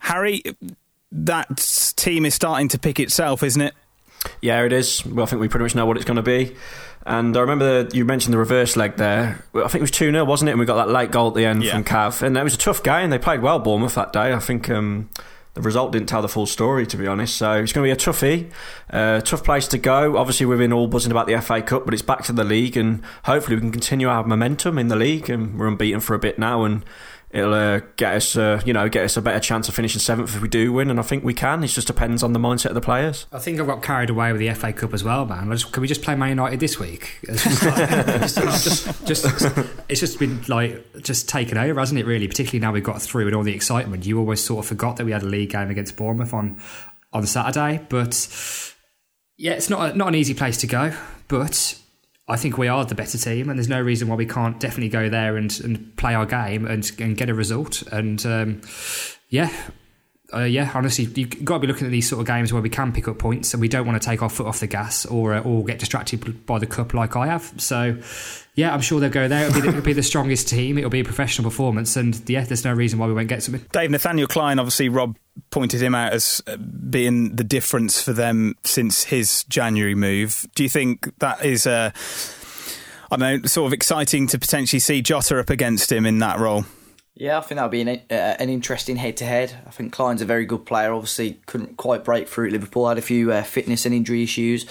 [0.00, 0.42] Harry,
[1.14, 3.74] that team is starting to pick itself, isn't it?
[4.40, 5.04] Yeah, it is.
[5.06, 6.56] Well, I think we pretty much know what it's going to be.
[7.06, 9.44] And I remember you mentioned the reverse leg there.
[9.54, 10.52] I think it was 2 0, wasn't it?
[10.52, 11.72] And we got that late goal at the end yeah.
[11.72, 12.22] from Cav.
[12.22, 13.10] And it was a tough game.
[13.10, 14.32] They played well, Bournemouth, that day.
[14.32, 15.10] I think um,
[15.52, 17.36] the result didn't tell the full story, to be honest.
[17.36, 18.50] So it's going to be a toughie,
[18.90, 20.16] uh, tough place to go.
[20.16, 22.76] Obviously, we've been all buzzing about the FA Cup, but it's back to the league.
[22.78, 25.28] And hopefully, we can continue our momentum in the league.
[25.28, 26.64] And we're unbeaten for a bit now.
[26.64, 26.86] And
[27.34, 30.34] it'll uh, get us, uh, you know, get us a better chance of finishing seventh
[30.34, 31.64] if we do win, and I think we can.
[31.64, 33.26] It just depends on the mindset of the players.
[33.32, 35.50] I think I got carried away with the FA Cup as well, man.
[35.50, 37.18] Just, can we just play Man United this week?
[37.34, 42.06] It's just, like, just, just, it's just been like just taken over, hasn't it?
[42.06, 44.06] Really, particularly now we've got through and all the excitement.
[44.06, 46.60] You always sort of forgot that we had a league game against Bournemouth on
[47.12, 48.28] on Saturday, but
[49.36, 50.92] yeah, it's not a, not an easy place to go,
[51.26, 51.78] but
[52.26, 54.88] I think we are the better team, and there's no reason why we can't definitely
[54.88, 57.82] go there and, and play our game and, and get a result.
[57.92, 58.60] And um,
[59.28, 59.50] yeah,
[60.32, 62.70] uh, yeah, honestly, you've got to be looking at these sort of games where we
[62.70, 65.04] can pick up points and we don't want to take our foot off the gas
[65.06, 67.52] or uh, or get distracted by the cup like I have.
[67.58, 67.98] So,
[68.54, 69.46] yeah, I'm sure they'll go there.
[69.46, 70.78] It'll be, the, it'll be the strongest team.
[70.78, 73.64] It'll be a professional performance, and yeah, there's no reason why we won't get something.
[73.72, 75.16] Dave Nathaniel Clyne, obviously, Rob
[75.50, 80.46] pointed him out as uh, being the difference for them since his January move.
[80.54, 81.92] Do you think that is a,
[83.10, 86.38] I don't know, sort of exciting to potentially see Jota up against him in that
[86.38, 86.64] role?
[87.16, 89.54] Yeah, I think that'll be an, uh, an interesting head to head.
[89.66, 90.92] I think Clyne's a very good player.
[90.92, 94.66] Obviously, couldn't quite break through Liverpool, had a few uh, fitness and injury issues.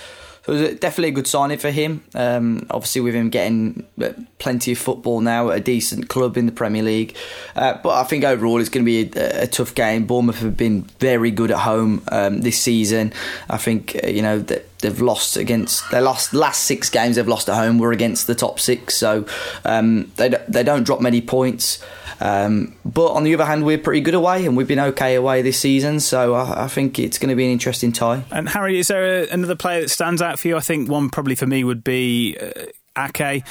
[0.46, 2.04] So it was definitely a good signing for him.
[2.14, 6.46] Um, obviously, with him getting uh, plenty of football now at a decent club in
[6.46, 7.16] the Premier League.
[7.56, 10.06] Uh, but I think overall it's going to be a, a, tough game.
[10.06, 13.14] Bournemouth have been very good at home um, this season.
[13.50, 17.26] I think, uh, you know, that they've lost against their last last six games they've
[17.26, 18.98] lost at home were against the top six.
[18.98, 19.26] So
[19.64, 21.82] um, they, they don't drop many points.
[22.24, 25.42] Um, but on the other hand, we're pretty good away, and we've been okay away
[25.42, 26.00] this season.
[26.00, 28.24] So I, I think it's going to be an interesting tie.
[28.32, 30.56] And Harry, is there a, another player that stands out for you?
[30.56, 33.44] I think one probably for me would be uh, Ake.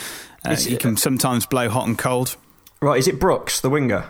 [0.42, 2.36] Uh, he can sometimes blow hot and cold.
[2.80, 4.08] Right, is it Brooks, the winger?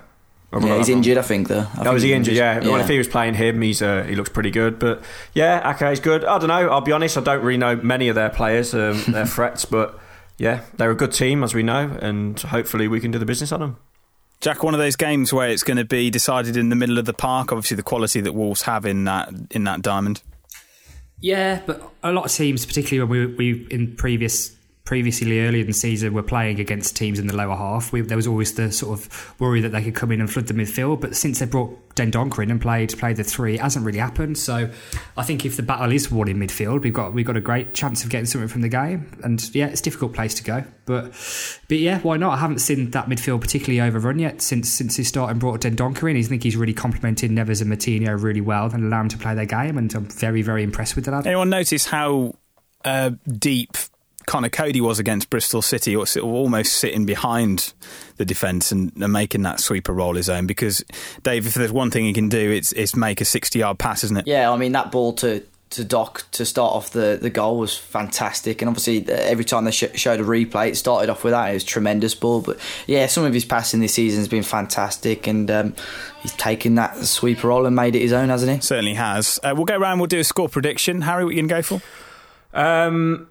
[0.52, 1.66] Yeah, he's injured, I think, though.
[1.76, 2.34] I oh, was he injured?
[2.34, 2.60] Yeah.
[2.60, 2.68] yeah.
[2.68, 4.78] Well, if he was playing him, he's uh, he looks pretty good.
[4.78, 6.24] But yeah, Ake's good.
[6.24, 6.68] I don't know.
[6.68, 7.18] I'll be honest.
[7.18, 9.98] I don't really know many of their players, um, their threats, but
[10.38, 13.50] yeah, they're a good team as we know, and hopefully we can do the business
[13.50, 13.76] on them.
[14.42, 17.04] Jack, one of those games where it's going to be decided in the middle of
[17.04, 17.52] the park.
[17.52, 20.20] Obviously, the quality that Wolves have in that in that diamond.
[21.20, 25.66] Yeah, but a lot of teams, particularly when we we in previous previously earlier in
[25.66, 27.92] the season we were playing against teams in the lower half.
[27.92, 30.48] We, there was always the sort of worry that they could come in and flood
[30.48, 31.00] the midfield.
[31.00, 34.38] But since they brought Dendoncker in and played played the three, it hasn't really happened.
[34.38, 34.70] So
[35.16, 37.74] I think if the battle is won in midfield, we've got we've got a great
[37.74, 39.18] chance of getting something from the game.
[39.22, 41.12] And yeah, it's a difficult place to go, but
[41.68, 42.32] but yeah, why not?
[42.32, 46.10] I haven't seen that midfield particularly overrun yet since since he started and brought Dendoncker
[46.10, 46.16] in.
[46.16, 49.34] I think he's really complemented Neves and Moutinho really well and allowed them to play
[49.34, 49.78] their game.
[49.78, 51.26] And I'm very very impressed with the lad.
[51.26, 52.34] Anyone notice how
[52.84, 53.76] uh, deep
[54.26, 57.72] Conor Coady was against Bristol City, or almost sitting behind
[58.16, 60.46] the defence and, and, making that sweeper role his own.
[60.46, 60.84] Because
[61.22, 64.04] Dave, if there's one thing he can do, it's it's make a 60 yard pass,
[64.04, 64.26] isn't it?
[64.26, 67.76] Yeah, I mean that ball to to Doc to start off the, the goal was
[67.76, 71.50] fantastic, and obviously every time they sh- showed a replay, it started off with that.
[71.50, 75.26] It was tremendous ball, but yeah, some of his passing this season has been fantastic,
[75.26, 75.74] and um,
[76.20, 78.60] he's taken that sweeper role and made it his own, hasn't he?
[78.60, 79.40] Certainly has.
[79.42, 79.98] Uh, we'll go around.
[79.98, 81.00] We'll do a score prediction.
[81.02, 81.82] Harry, what are you going to go for?
[82.54, 83.28] Um,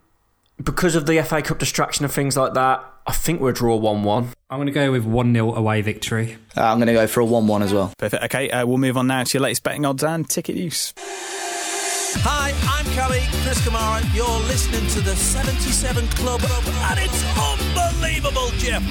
[0.64, 4.04] because of the FA Cup distraction and things like that, I think we'll draw 1
[4.04, 4.30] 1.
[4.50, 6.38] I'm going to go with 1 0 away victory.
[6.56, 7.94] Uh, I'm going to go for a 1 1 as well.
[7.98, 8.24] Perfect.
[8.26, 10.94] Okay, uh, we'll move on now to your latest betting odds and ticket use.
[12.24, 14.04] Hi, I'm Kelly, Chris Kamara.
[14.14, 18.84] You're listening to the 77 Club, and it's unbelievable, Jeff.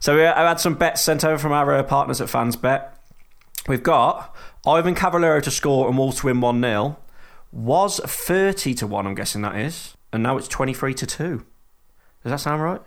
[0.00, 2.90] So we, I had some bets sent over from our uh, partners at FansBet.
[3.66, 6.96] We've got Ivan Cavaleiro to score and Wolves to win 1 0
[7.52, 11.46] was 30 to 1, I'm guessing that is, and now it's 23 to 2.
[12.22, 12.80] Does that sound right?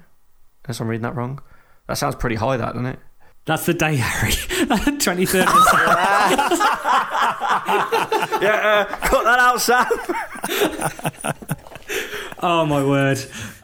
[0.65, 1.41] Unless I'm reading that wrong.
[1.87, 2.99] That sounds pretty high, that, doesn't it?
[3.45, 4.31] That's the day, Harry.
[4.61, 5.45] 23rd
[8.41, 9.87] yeah, uh, cut that out, Sam.
[12.41, 13.17] oh, my word.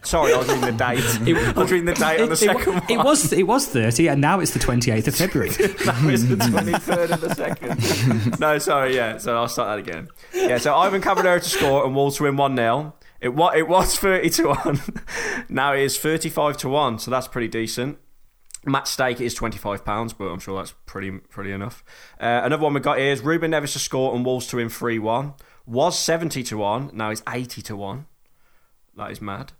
[0.03, 1.27] Sorry, I was reading the date.
[1.27, 3.43] It, I was reading the date it, on the it, second it, it, was it
[3.43, 5.49] was thirty, and now it's the twenty eighth of February.
[5.85, 8.39] now it's the twenty third of the second.
[8.39, 9.17] no, sorry, yeah.
[9.17, 10.07] So I'll start that again.
[10.33, 10.59] Yeah.
[10.59, 13.97] So Ivan Cavaleiro to score and Wolves to win one 0 It was it was
[13.97, 14.81] thirty to one.
[15.49, 16.99] now it is thirty five to one.
[16.99, 17.97] So that's pretty decent.
[18.65, 21.83] Match stake is twenty five pounds, but I'm sure that's pretty pretty enough.
[22.19, 24.69] Uh, another one we got here is Ruben Neves to score and Wolves to win
[24.69, 25.33] three one.
[25.65, 26.91] Was seventy to one.
[26.93, 28.05] Now it's eighty to one.
[28.97, 29.53] That is mad.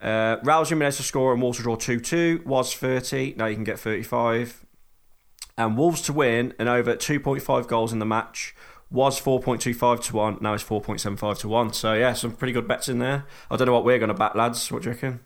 [0.00, 3.34] Uh, Raul Jimenez to score and Wolves to draw 2 2 was 30.
[3.36, 4.64] Now you can get 35.
[5.56, 8.54] And Wolves to win and over 2.5 goals in the match
[8.90, 10.38] was 4.25 to 1.
[10.40, 11.72] Now it's 4.75 to 1.
[11.72, 13.26] So, yeah, some pretty good bets in there.
[13.50, 14.70] I don't know what we're going to back, lads.
[14.70, 15.20] What do you reckon?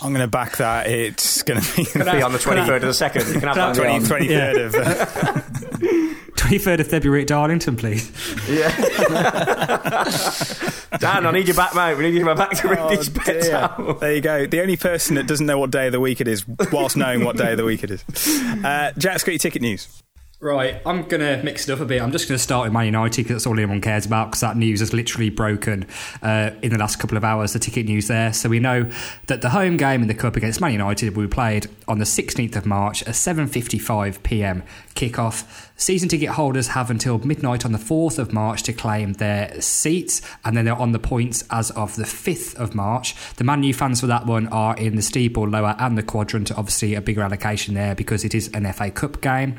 [0.00, 0.86] I'm going to back that.
[0.86, 3.26] It's going to be, be on the 23rd of the second.
[3.28, 5.98] You can have that 20, 23rd yeah.
[5.98, 6.04] of.
[6.48, 8.10] Uh, 23rd of February at Darlington, please.
[8.48, 8.68] Yeah.
[10.98, 11.96] Dan, I need you back, mate.
[11.96, 14.00] We need you back to read oh, these bets out.
[14.00, 14.46] There you go.
[14.46, 17.24] The only person that doesn't know what day of the week it is, whilst knowing
[17.24, 18.04] what day of the week it is.
[18.58, 20.02] Uh, Jack's got your ticket news.
[20.40, 22.00] Right, I'm going to mix it up a bit.
[22.00, 24.40] I'm just going to start with Man United because that's all anyone cares about because
[24.42, 25.84] that news has literally broken
[26.22, 28.32] uh, in the last couple of hours, the ticket news there.
[28.32, 28.88] So we know
[29.26, 32.04] that the home game in the Cup against Man United will be played on the
[32.04, 34.62] 16th of March, at 7.55pm
[34.94, 35.66] kickoff.
[35.74, 40.22] Season ticket holders have until midnight on the 4th of March to claim their seats,
[40.44, 43.16] and then they're on the points as of the 5th of March.
[43.34, 46.52] The Man U fans for that one are in the steeple, lower, and the quadrant.
[46.52, 49.58] Obviously, a bigger allocation there because it is an FA Cup game.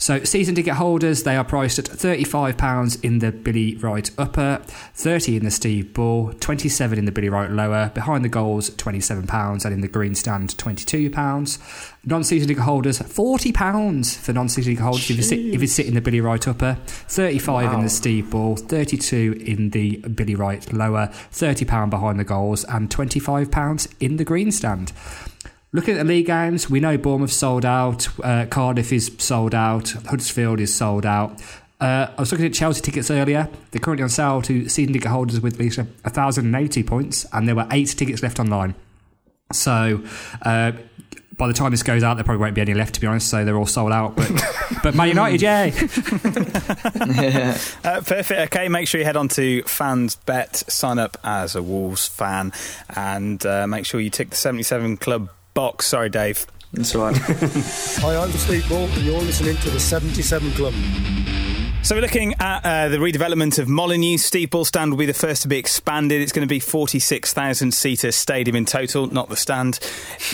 [0.00, 4.62] So season ticket holders, they are priced at £35 in the Billy Wright upper,
[4.94, 9.64] 30 in the Steve Bull, 27 in the Billy Wright lower, behind the goals £27
[9.64, 11.58] and in the green stand £22.
[12.04, 15.94] Non-season ticket holders, £40 for non-season ticket holders if you, sit, if you sit in
[15.94, 17.78] the Billy Wright upper, 35 wow.
[17.78, 22.88] in the Steve Bull, 32 in the Billy Wright lower, £30 behind the goals and
[22.88, 24.92] £25 in the green stand.
[25.70, 29.90] Looking at the league games, we know Bournemouth sold out, uh, Cardiff is sold out,
[29.90, 31.42] Huddersfield is sold out.
[31.78, 33.48] Uh, I was looking at Chelsea tickets earlier.
[33.70, 37.54] They're currently on sale to season ticket holders with at least 1,080 points, and there
[37.54, 38.74] were eight tickets left online.
[39.52, 40.02] So,
[40.42, 40.72] uh,
[41.36, 43.28] by the time this goes out, there probably won't be any left, to be honest.
[43.30, 44.16] So they're all sold out.
[44.16, 44.30] But,
[44.82, 45.68] but Man United, yay!
[47.84, 48.54] uh, perfect.
[48.54, 52.52] Okay, make sure you head on to Fans Bet, sign up as a Wolves fan,
[52.96, 55.86] and uh, make sure you tick the 77 Club box.
[55.86, 56.46] Sorry, Dave.
[56.72, 57.16] That's all right.
[57.16, 60.74] Hi, I'm Steve Bull, and you're listening to the 77 Club.
[61.82, 64.18] So we're looking at uh, the redevelopment of Molineux.
[64.18, 66.20] Steve Bull Stand will be the first to be expanded.
[66.20, 69.80] It's going to be 46,000 seater stadium in total, not the stand.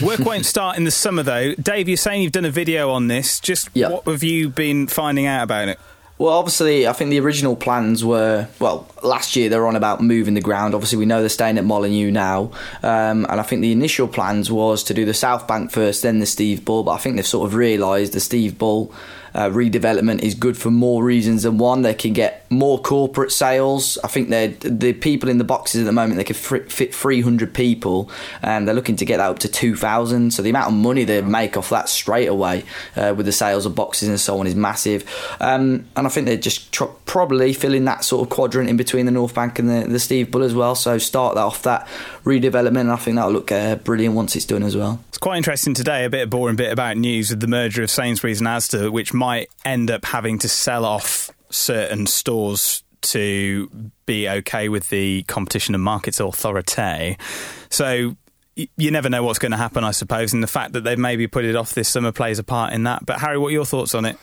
[0.03, 1.55] Work won't start in the summer though.
[1.55, 3.38] Dave, you're saying you've done a video on this.
[3.38, 3.92] Just yep.
[3.92, 5.79] what have you been finding out about it?
[6.16, 8.88] Well, obviously, I think the original plans were well.
[9.03, 10.72] Last year they were on about moving the ground.
[10.72, 12.53] Obviously, we know they're staying at Molineux now,
[12.85, 16.20] um, and I think the initial plans was to do the South Bank first, then
[16.20, 16.85] the Steve Bull.
[16.85, 18.94] But I think they've sort of realised the Steve Bull
[19.35, 21.83] uh, redevelopment is good for more reasons than one.
[21.83, 23.98] They can get more corporate sales.
[24.04, 27.52] I think they're the people in the boxes at the moment they can fit 300
[27.54, 28.10] people,
[28.42, 30.32] and they're looking to get that up to 2,000.
[30.32, 32.64] So the amount of money they make off that straight away
[32.96, 35.04] uh, with the sales of boxes and so on is massive.
[35.40, 39.06] Um, and I think they're just tr- probably filling that sort of quadrant in between
[39.06, 40.74] the North Bank and the, the Steve Bull as well.
[40.74, 41.86] So start that off that
[42.24, 42.80] redevelopment.
[42.80, 45.02] And I think that'll look uh, brilliant once it's done as well.
[45.08, 46.04] It's quite interesting today.
[46.04, 49.12] A bit of boring bit about news with the merger of Sainsbury's and Asda, which
[49.12, 55.74] might end up having to sell off certain stores to be okay with the Competition
[55.74, 57.16] and Markets Authority.
[57.70, 58.16] So
[58.54, 61.26] you never know what's going to happen, I suppose, and the fact that they've maybe
[61.26, 63.04] put it off this summer plays a part in that.
[63.04, 64.16] But Harry, what are your thoughts on it?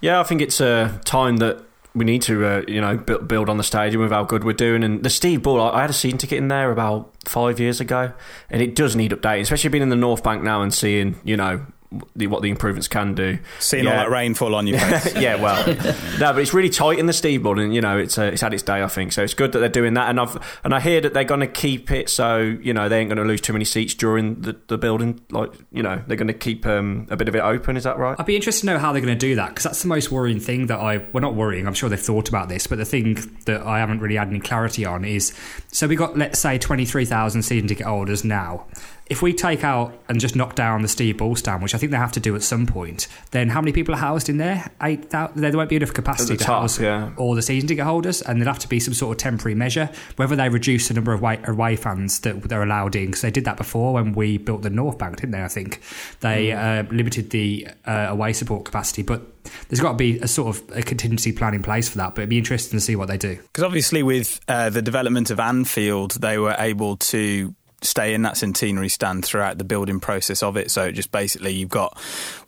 [0.00, 1.62] Yeah, I think it's a time that
[1.94, 4.84] we need to, uh, you know, build on the stadium with how good we're doing.
[4.84, 8.12] And the Steve Bull, I had a season ticket in there about five years ago,
[8.50, 11.36] and it does need updating, especially being in the North Bank now and seeing, you
[11.36, 11.66] know,
[12.14, 13.38] the, what the improvements can do.
[13.60, 13.90] Seeing yeah.
[13.90, 15.16] all that rain fall on your face.
[15.16, 15.66] yeah, well,
[16.20, 18.42] no, but it's really tight in the Steve Bull, and you know it's uh, it's
[18.42, 19.12] had its day, I think.
[19.12, 21.40] So it's good that they're doing that, and I've and I hear that they're going
[21.40, 24.40] to keep it so you know they ain't going to lose too many seats during
[24.42, 25.20] the, the building.
[25.30, 27.76] Like you know they're going to keep um, a bit of it open.
[27.76, 28.16] Is that right?
[28.18, 30.10] I'd be interested to know how they're going to do that because that's the most
[30.10, 31.66] worrying thing that I well not worrying.
[31.66, 33.14] I'm sure they've thought about this, but the thing
[33.46, 35.32] that I haven't really had any clarity on is
[35.72, 38.66] so we got let's say twenty three thousand season ticket holders now
[39.08, 41.92] if we take out and just knock down the Steve Bull stand, which I think
[41.92, 44.70] they have to do at some point, then how many people are housed in there?
[44.82, 45.40] Eight thousand.
[45.40, 47.10] There won't be enough capacity to top, house yeah.
[47.16, 49.90] all the season ticket holders, and there'll have to be some sort of temporary measure.
[50.16, 53.30] Whether they reduce the number of away, away fans that they're allowed in, because they
[53.30, 55.42] did that before when we built the North Bank, didn't they?
[55.42, 55.80] I think
[56.20, 56.86] they mm.
[56.86, 59.22] uh, limited the uh, away support capacity, but
[59.68, 62.14] there's got to be a sort of a contingency plan in place for that.
[62.14, 63.36] But it'd be interesting to see what they do.
[63.36, 68.36] Because obviously, with uh, the development of Anfield, they were able to stay in that
[68.36, 70.70] centenary stand throughout the building process of it.
[70.70, 71.98] So just basically you've got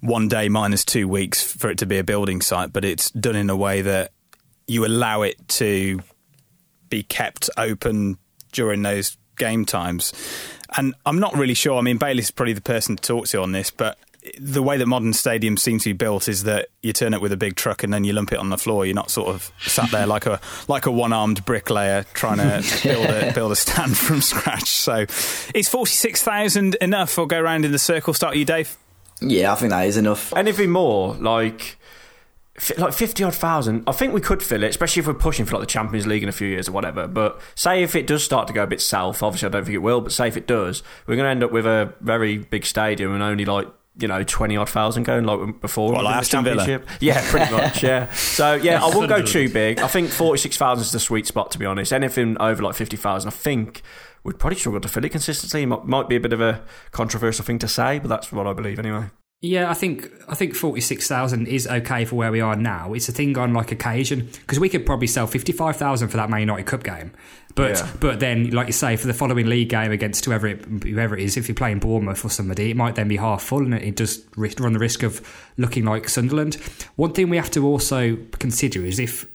[0.01, 3.37] one day minus two weeks for it to be a building site, but it's done
[3.37, 4.13] in a way that
[4.67, 6.01] you allow it to
[6.89, 8.19] be kept open
[8.53, 10.13] during those game times.
[10.77, 11.79] And I'm not really sure.
[11.79, 13.99] I mean, Bailey's probably the person to talk to on this, but
[14.43, 17.31] the way that modern stadiums seem to be built is that you turn it with
[17.31, 18.87] a big truck and then you lump it on the floor.
[18.87, 22.83] You're not sort of sat there like a like a one armed bricklayer trying to
[22.83, 24.71] build a build a stand from scratch.
[24.71, 25.05] So,
[25.55, 28.15] is forty six thousand enough, or go around in the circle?
[28.15, 28.77] Start you, Dave.
[29.21, 30.35] Yeah, I think that is enough.
[30.35, 31.77] Anything more, like
[32.77, 35.55] like 50 odd thousand, I think we could fill it, especially if we're pushing for
[35.57, 37.07] like the Champions League in a few years or whatever.
[37.07, 39.75] But say if it does start to go a bit south, obviously I don't think
[39.75, 42.37] it will, but say if it does, we're going to end up with a very
[42.39, 43.67] big stadium and only like
[44.01, 45.93] you know, 20 odd thousand going like before.
[45.93, 46.83] What, like Aston Villa?
[47.01, 48.11] Yeah, pretty much, yeah.
[48.13, 49.81] So, yeah, I wouldn't go too big.
[49.81, 51.93] I think 46,000 is the sweet spot, to be honest.
[51.93, 53.83] Anything over like 50,000, I think
[54.25, 55.67] we'd probably struggle to fill it consistently.
[55.67, 58.53] Might, might be a bit of a controversial thing to say, but that's what I
[58.53, 59.07] believe anyway.
[59.43, 62.93] Yeah, I think I think forty six thousand is okay for where we are now.
[62.93, 66.19] It's a thing on like occasion because we could probably sell fifty five thousand for
[66.19, 67.13] that Man United Cup game,
[67.55, 67.91] but yeah.
[68.01, 71.23] but then like you say for the following league game against whoever it, whoever it
[71.23, 73.97] is, if you're playing Bournemouth or somebody, it might then be half full and it
[73.97, 75.27] does run the risk of
[75.57, 76.57] looking like Sunderland.
[76.97, 79.27] One thing we have to also consider is if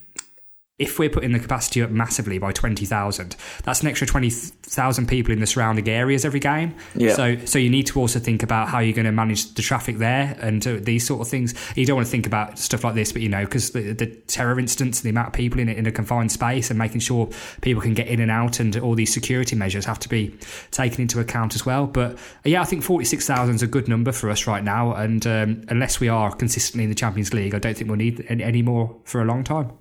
[0.77, 5.39] if we're putting the capacity up massively by 20,000, that's an extra 20,000 people in
[5.39, 6.75] the surrounding areas every game.
[6.95, 7.13] Yeah.
[7.13, 9.99] So, so you need to also think about how you're going to manage the traffic
[9.99, 11.53] there and uh, these sort of things.
[11.77, 14.07] You don't want to think about stuff like this, but you know, because the, the,
[14.27, 17.29] terror instance, the amount of people in it in a confined space and making sure
[17.61, 20.37] people can get in and out and all these security measures have to be
[20.71, 21.87] taken into account as well.
[21.87, 24.93] But yeah, I think 46,000 is a good number for us right now.
[24.93, 28.25] And um, unless we are consistently in the Champions League, I don't think we'll need
[28.29, 29.71] any more for a long time.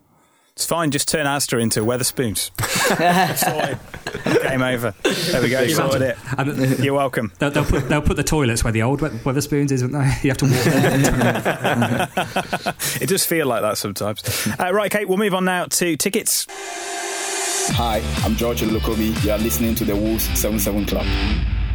[0.57, 0.93] It's fine.
[0.93, 2.53] Just turn Asda into Wetherspoons.
[4.49, 4.95] Game over.
[5.03, 5.67] There we go.
[5.67, 6.17] Sorted it.
[6.39, 7.33] And You're welcome.
[7.41, 10.13] They'll, they'll, put, they'll put the toilets where the old Wetherspoons is, won't they?
[10.23, 12.09] You have to walk there.
[13.03, 14.23] it does feel like that sometimes.
[14.61, 15.09] Uh, right, Kate.
[15.09, 16.47] We'll move on now to tickets.
[17.73, 19.25] Hi, I'm George Lukobi.
[19.25, 21.07] You are listening to the Wolves 77 Club.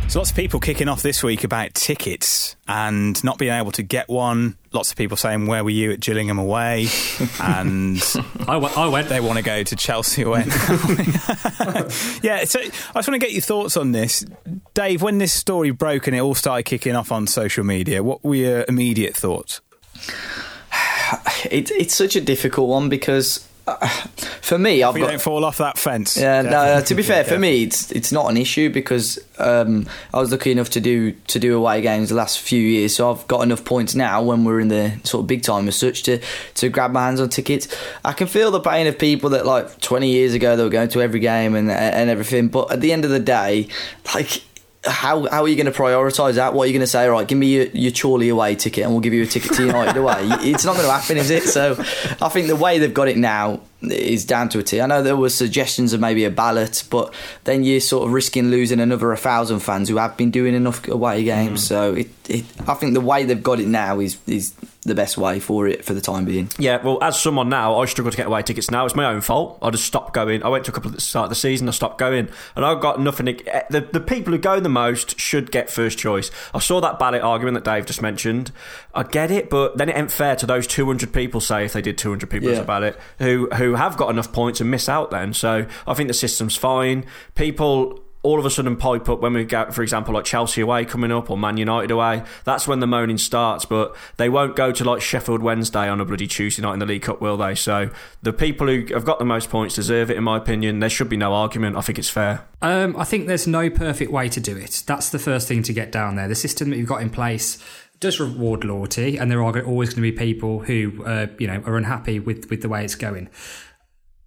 [0.09, 3.83] So lots of people kicking off this week about tickets and not being able to
[3.83, 4.57] get one.
[4.73, 6.87] Lots of people saying, "Where were you at Gillingham away?"
[7.39, 8.01] And
[8.47, 9.07] I, w- I went.
[9.07, 10.45] They want to go to Chelsea away.
[12.23, 12.43] yeah.
[12.45, 14.25] So I just want to get your thoughts on this,
[14.73, 15.03] Dave.
[15.03, 18.33] When this story broke and it all started kicking off on social media, what were
[18.33, 19.61] your immediate thoughts?
[21.49, 23.47] It, it's such a difficult one because
[24.41, 25.09] for me, I've we got.
[25.09, 26.17] don't fall off that fence.
[26.17, 26.81] Yeah, no.
[26.81, 30.51] To be fair, for me, it's it's not an issue because um, I was lucky
[30.51, 33.65] enough to do to do away games the last few years, so I've got enough
[33.65, 36.19] points now when we're in the sort of big time as such to
[36.55, 37.67] to grab my hands on tickets.
[38.03, 40.89] I can feel the pain of people that like 20 years ago they were going
[40.89, 43.67] to every game and and everything, but at the end of the day,
[44.13, 44.43] like.
[44.85, 46.53] How, how are you going to prioritise that?
[46.53, 47.05] What are you going to say?
[47.05, 49.53] All right, give me your, your Chorley away ticket and we'll give you a ticket
[49.53, 50.15] to United away.
[50.39, 51.43] It's not going to happen, is it?
[51.43, 51.75] So
[52.21, 54.79] I think the way they've got it now is down to a T.
[54.79, 57.13] I know there were suggestions of maybe a ballot, but
[57.43, 61.23] then you're sort of risking losing another 1,000 fans who have been doing enough away
[61.23, 61.65] games.
[61.65, 61.67] Mm.
[61.67, 64.53] So it, it, I think the way they've got it now is, is
[64.89, 66.49] the best way for it for the time being.
[66.57, 68.85] Yeah, well, as someone now, I struggle to get away tickets now.
[68.85, 69.57] It's my own fault.
[69.61, 70.43] I just stopped going.
[70.43, 71.67] I went to a couple at the start of the season.
[71.67, 73.27] I stopped going, and I've got nothing.
[73.27, 76.29] To, eh, the the people who go the most should get first choice.
[76.53, 78.51] I saw that ballot argument that Dave just mentioned.
[78.93, 81.39] I get it, but then it ain't fair to those 200 people.
[81.39, 82.63] Say if they did 200 people as Yeah.
[82.63, 85.11] a ballot who who have got enough points and miss out.
[85.11, 87.05] Then, so I think the system's fine.
[87.35, 90.83] People all of a sudden pipe up when we get, for example, like Chelsea away
[90.83, 92.23] coming up or Man United away.
[92.43, 96.05] That's when the moaning starts, but they won't go to like Sheffield Wednesday on a
[96.05, 97.55] bloody Tuesday night in the League Cup, will they?
[97.55, 97.89] So
[98.21, 100.79] the people who have got the most points deserve it, in my opinion.
[100.79, 101.77] There should be no argument.
[101.77, 102.45] I think it's fair.
[102.61, 104.83] Um, I think there's no perfect way to do it.
[104.85, 106.27] That's the first thing to get down there.
[106.27, 107.57] The system that you've got in place
[107.99, 111.61] does reward loyalty, and there are always going to be people who, uh, you know,
[111.65, 113.29] are unhappy with, with the way it's going.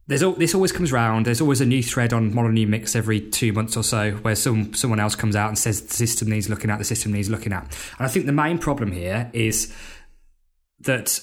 [0.09, 1.27] There's al- this always comes round.
[1.27, 4.75] There's always a new thread on Molineux Mix every two months or so, where some
[4.75, 6.79] someone else comes out and says the system needs looking at.
[6.79, 7.65] The system needs looking at.
[7.99, 9.73] And I think the main problem here is
[10.81, 11.21] that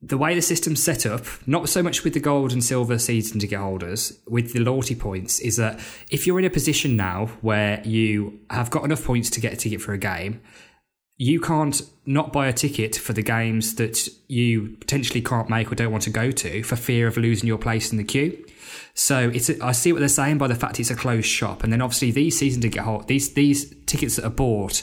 [0.00, 3.40] the way the system's set up, not so much with the gold and silver season
[3.40, 7.82] ticket holders, with the loyalty points, is that if you're in a position now where
[7.84, 10.40] you have got enough points to get a ticket for a game,
[11.18, 15.74] you can't not buy a ticket for the games that you potentially can't make or
[15.74, 18.46] don't want to go to for fear of losing your place in the queue.
[18.94, 21.64] So it's a, I see what they're saying by the fact it's a closed shop,
[21.64, 24.82] and then obviously these season ticket hold these these tickets that are bought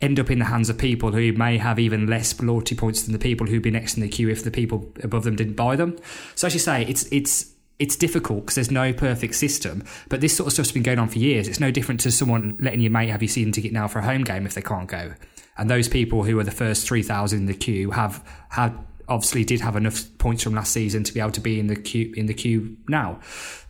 [0.00, 3.12] end up in the hands of people who may have even less loyalty points than
[3.12, 5.74] the people who'd be next in the queue if the people above them didn't buy
[5.74, 5.96] them.
[6.34, 10.36] So as you say, it's it's it's difficult because there's no perfect system, but this
[10.36, 11.46] sort of stuff's been going on for years.
[11.46, 14.04] It's no different to someone letting your mate have your season ticket now for a
[14.04, 15.14] home game if they can't go.
[15.58, 18.76] And those people who are the first three thousand in the queue have have
[19.08, 21.76] obviously did have enough points from last season to be able to be in the
[21.76, 23.20] queue in the queue now.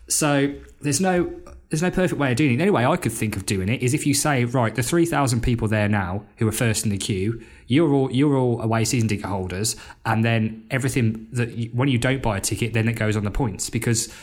[0.07, 1.31] So there's no
[1.69, 2.57] there's no perfect way of doing it.
[2.57, 4.83] The only way I could think of doing it is if you say, right, the
[4.83, 8.61] three thousand people there now who are first in the queue, you're all you're all
[8.61, 12.73] away season ticket holders, and then everything that you, when you don't buy a ticket,
[12.73, 14.13] then it goes on the points because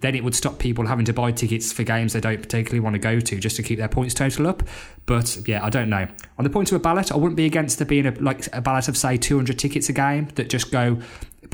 [0.00, 2.94] then it would stop people having to buy tickets for games they don't particularly want
[2.94, 4.62] to go to just to keep their points total up.
[5.06, 6.06] But yeah, I don't know.
[6.38, 8.60] On the point of a ballot, I wouldn't be against there being a like a
[8.60, 10.98] ballot of say 200 tickets a game that just go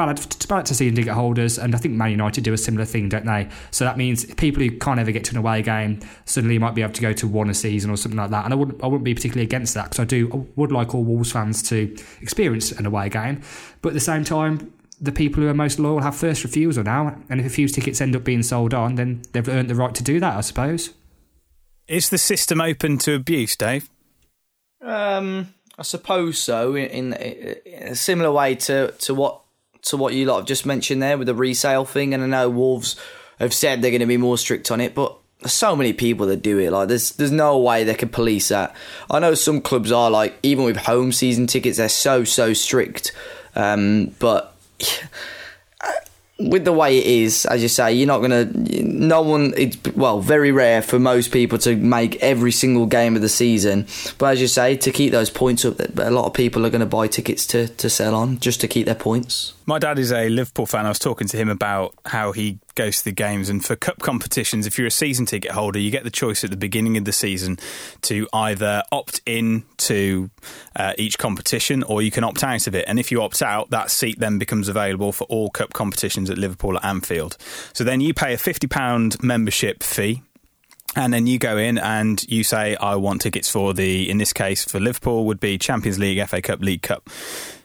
[0.00, 3.10] ballot, ballot to season ticket holders, and I think Man United do a similar thing,
[3.10, 3.48] don't they?
[3.70, 6.82] So that means people who can't ever get to an away game suddenly might be
[6.82, 8.44] able to go to one a season or something like that.
[8.46, 10.94] And I wouldn't, I wouldn't be particularly against that because I do, I would like
[10.94, 13.42] all Wolves fans to experience an away game,
[13.82, 14.72] but at the same time.
[15.02, 18.02] The people who are most loyal have first refusal now, and if a few tickets
[18.02, 20.90] end up being sold on, then they've earned the right to do that, I suppose.
[21.88, 23.88] Is the system open to abuse, Dave?
[24.82, 26.74] Um, I suppose so.
[26.74, 27.14] In, in,
[27.64, 29.40] in a similar way to, to what
[29.82, 32.50] to what you lot have just mentioned there with the resale thing, and I know
[32.50, 32.96] Wolves
[33.38, 36.26] have said they're going to be more strict on it, but there's so many people
[36.26, 36.70] that do it.
[36.70, 38.74] Like there's there's no way they can police that.
[39.10, 43.12] I know some clubs are like even with home season tickets, they're so so strict.
[43.56, 44.54] Um, but
[46.48, 48.44] with the way it is, as you say, you're not gonna.
[48.44, 49.52] No one.
[49.56, 53.86] It's well, very rare for most people to make every single game of the season.
[54.18, 56.80] But as you say, to keep those points up, a lot of people are going
[56.80, 59.54] to buy tickets to to sell on just to keep their points.
[59.66, 60.86] My dad is a Liverpool fan.
[60.86, 64.00] I was talking to him about how he goes to the games, and for cup
[64.00, 67.04] competitions, if you're a season ticket holder, you get the choice at the beginning of
[67.04, 67.58] the season
[68.02, 70.30] to either opt in to
[70.76, 72.84] uh, each competition or you can opt out of it.
[72.88, 76.38] And if you opt out, that seat then becomes available for all cup competitions at
[76.38, 77.36] Liverpool at Anfield.
[77.72, 80.22] So then you pay a £50 membership fee
[80.96, 84.32] and then you go in and you say, I want tickets for the, in this
[84.32, 87.08] case, for Liverpool would be Champions League, FA Cup, League Cup.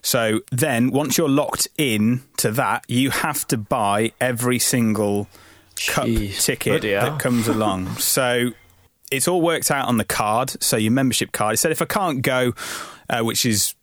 [0.04, 5.28] So then once you're locked in to that, you have to buy every single
[5.88, 7.88] cup ticket that comes along.
[7.98, 8.52] so
[9.12, 10.62] it's all worked out on the card.
[10.62, 11.56] So your membership card.
[11.56, 12.54] It said if I can't go,
[13.10, 13.74] uh, which is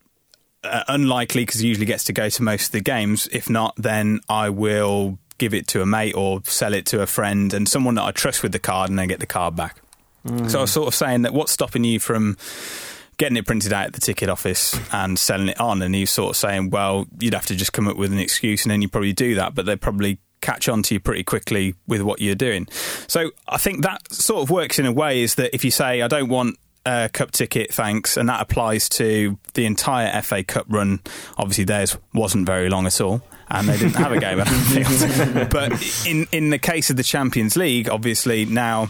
[0.62, 3.28] uh, unlikely because he usually gets to go to most of the games.
[3.32, 7.06] If not, then I will give it to a mate or sell it to a
[7.06, 9.82] friend and someone that I trust with the card and then get the card back.
[10.46, 12.36] So I was sort of saying that what's stopping you from
[13.16, 15.82] getting it printed out at the ticket office and selling it on?
[15.82, 18.62] And he's sort of saying, well, you'd have to just come up with an excuse
[18.62, 21.74] and then you probably do that, but they probably catch on to you pretty quickly
[21.88, 22.68] with what you're doing.
[23.08, 26.02] So I think that sort of works in a way is that if you say,
[26.02, 30.66] I don't want a cup ticket, thanks, and that applies to the entire FA Cup
[30.68, 31.00] run,
[31.36, 33.22] obviously theirs wasn't very long at all.
[33.54, 35.50] And they didn't have a game at Anfield.
[35.50, 38.88] but in, in the case of the Champions League, obviously now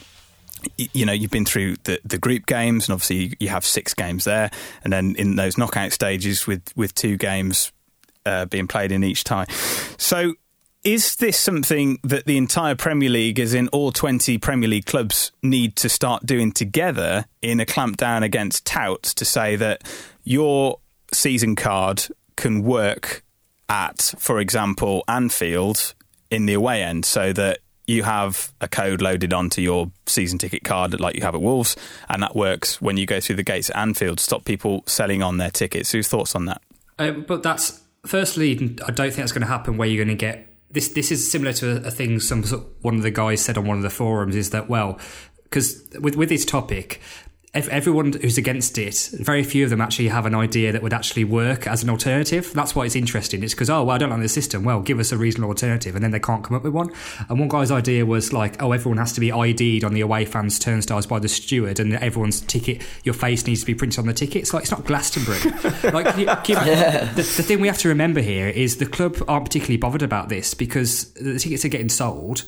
[0.77, 4.23] you know you've been through the, the group games and obviously you have six games
[4.23, 4.49] there
[4.85, 7.73] and then in those knockout stages with with two games
[8.27, 9.45] uh, being played in each tie
[9.99, 10.35] so
[10.85, 15.31] is this something that the entire Premier League, as in all 20 Premier League clubs,
[15.41, 19.83] need to start doing together in a clampdown against touts to say that
[20.25, 20.81] your
[21.13, 23.23] season card can work
[23.73, 25.95] at, for example, Anfield
[26.31, 30.63] in the away end so that you have a code loaded onto your season ticket
[30.63, 31.75] card like you have at Wolves,
[32.09, 34.21] and that works when you go through the gates at Anfield.
[34.21, 35.91] Stop people selling on their tickets.
[35.91, 36.61] Whose thoughts on that?
[36.99, 40.21] Uh, but that's firstly, I don't think that's going to happen where you're going to
[40.21, 40.89] get this.
[40.89, 42.43] This is similar to a, a thing some
[42.83, 45.01] one of the guys said on one of the forums is that well,
[45.45, 47.01] because with with this topic,
[47.55, 51.25] everyone who's against it, very few of them actually have an idea that would actually
[51.25, 52.51] work as an alternative.
[52.55, 53.43] That's why it's interesting.
[53.43, 54.65] It's because, oh, well, I don't like the system.
[54.65, 55.95] Well, give us a reasonable alternative.
[55.95, 56.91] And then they can't come up with one.
[57.29, 60.25] And one guy's idea was like, oh, everyone has to be ID'd on the away
[60.25, 64.07] fans' turnstiles by the steward, and everyone's ticket, your face needs to be printed on
[64.07, 64.37] the ticket.
[64.37, 65.41] It's like, it's not Glastonbury.
[65.93, 67.13] like, yeah.
[67.13, 70.31] the, the thing we have to remember here is the club aren't particularly bothered about
[70.31, 72.45] this because the tickets are getting sold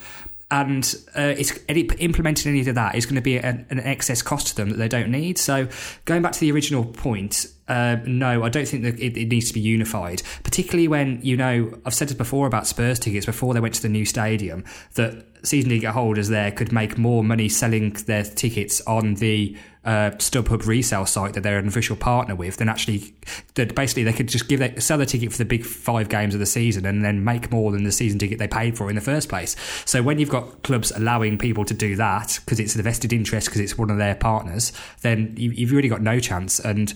[0.50, 4.48] and uh, it's implementing any of that is going to be an, an, excess cost
[4.48, 5.38] to them that they don't need.
[5.38, 5.68] So,
[6.04, 9.48] going back to the original point, uh, no, I don't think that it, it, needs
[9.48, 10.22] to be unified.
[10.42, 13.82] Particularly when you know I've said it before about Spurs tickets before they went to
[13.82, 14.64] the new stadium
[14.94, 20.10] that season ticket holders there could make more money selling their tickets on the uh,
[20.12, 23.14] StubHub resale site that they're an official partner with then actually
[23.54, 26.34] that basically they could just give their, sell the ticket for the big five games
[26.34, 28.94] of the season and then make more than the season ticket they paid for in
[28.94, 29.56] the first place.
[29.84, 33.48] So when you've got clubs allowing people to do that because it's a vested interest
[33.48, 34.72] because it's one of their partners,
[35.02, 36.58] then you, you've really got no chance.
[36.58, 36.92] And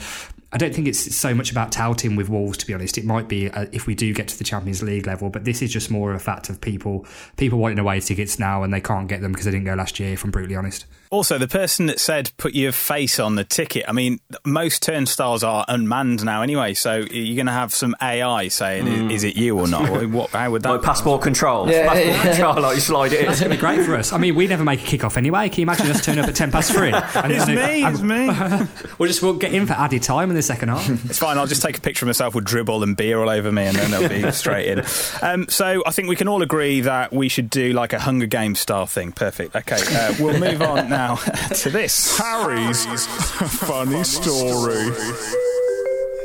[0.50, 2.96] I don't think it's so much about touting with Wolves, to be honest.
[2.96, 5.60] It might be uh, if we do get to the Champions League level, but this
[5.60, 8.80] is just more of a fact of people people wanting away tickets now and they
[8.80, 10.14] can't get them because they didn't go last year.
[10.14, 10.86] If I'm brutally honest.
[11.10, 13.84] Also, the person that said put your face on the ticket.
[13.88, 18.48] I mean, most turnstiles are unmanned now anyway, so you're going to have some AI
[18.48, 19.12] saying, mm.
[19.12, 20.70] "Is it you or not?" what, how would that?
[20.70, 21.70] Like passport control.
[21.70, 22.22] Yeah, passport yeah.
[22.34, 22.62] control.
[22.62, 23.26] Like you slide it in.
[23.26, 24.12] That's going to be great for us.
[24.12, 25.48] I mean, we never make a kick off anyway.
[25.48, 26.92] Can you imagine us turning up at ten past three?
[27.18, 27.84] And it's me.
[27.84, 28.88] it's me.
[28.98, 30.88] we'll just we'll get in for added time in the second half.
[31.06, 31.36] It's fine.
[31.36, 33.76] I'll just take a picture of myself with dribble and beer all over me, and
[33.76, 34.84] then they'll be straight in.
[35.22, 38.26] Um, so I think we can all agree that we should do like a Hunger
[38.26, 39.12] Games style thing.
[39.12, 39.56] Perfect.
[39.56, 41.14] Okay, uh, we'll move on now
[41.54, 42.84] to this Harry's
[43.60, 44.90] funny story.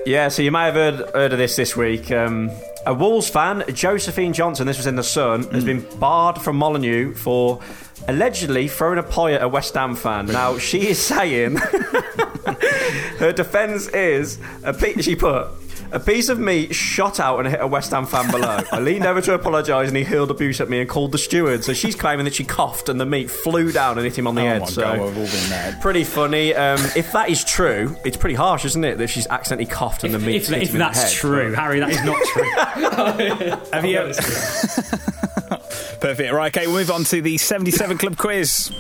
[0.07, 2.11] Yeah, so you may have heard, heard of this this week.
[2.11, 2.49] Um,
[2.88, 7.13] a Wolves fan, Josephine Johnson, this was in The Sun, has been barred from Molineux
[7.13, 7.61] for
[8.07, 10.26] allegedly throwing a pie at a West Ham fan.
[10.26, 11.55] Now, she is saying
[13.19, 15.49] her defence is, a she put,
[15.94, 18.60] a piece of meat shot out and hit a West Ham fan below.
[18.72, 21.64] I leaned over to apologise and he hurled abuse at me and called the steward.
[21.64, 24.36] So she's claiming that she coughed and the meat flew down and hit him on
[24.36, 24.62] the oh head.
[24.62, 25.82] My so God, we've all been mad.
[25.82, 26.54] Pretty funny.
[26.56, 30.16] Um, if that is true, it's pretty harsh, isn't it, that she's accidentally coughed and
[30.16, 31.60] if, the meat if, hit if him that's in the head, true, but...
[31.60, 32.44] Harry, that is not true.
[33.72, 34.14] Have you ever...
[36.02, 36.34] Perfect.
[36.34, 38.72] Right, okay, we'll move on to the 77 Club quiz.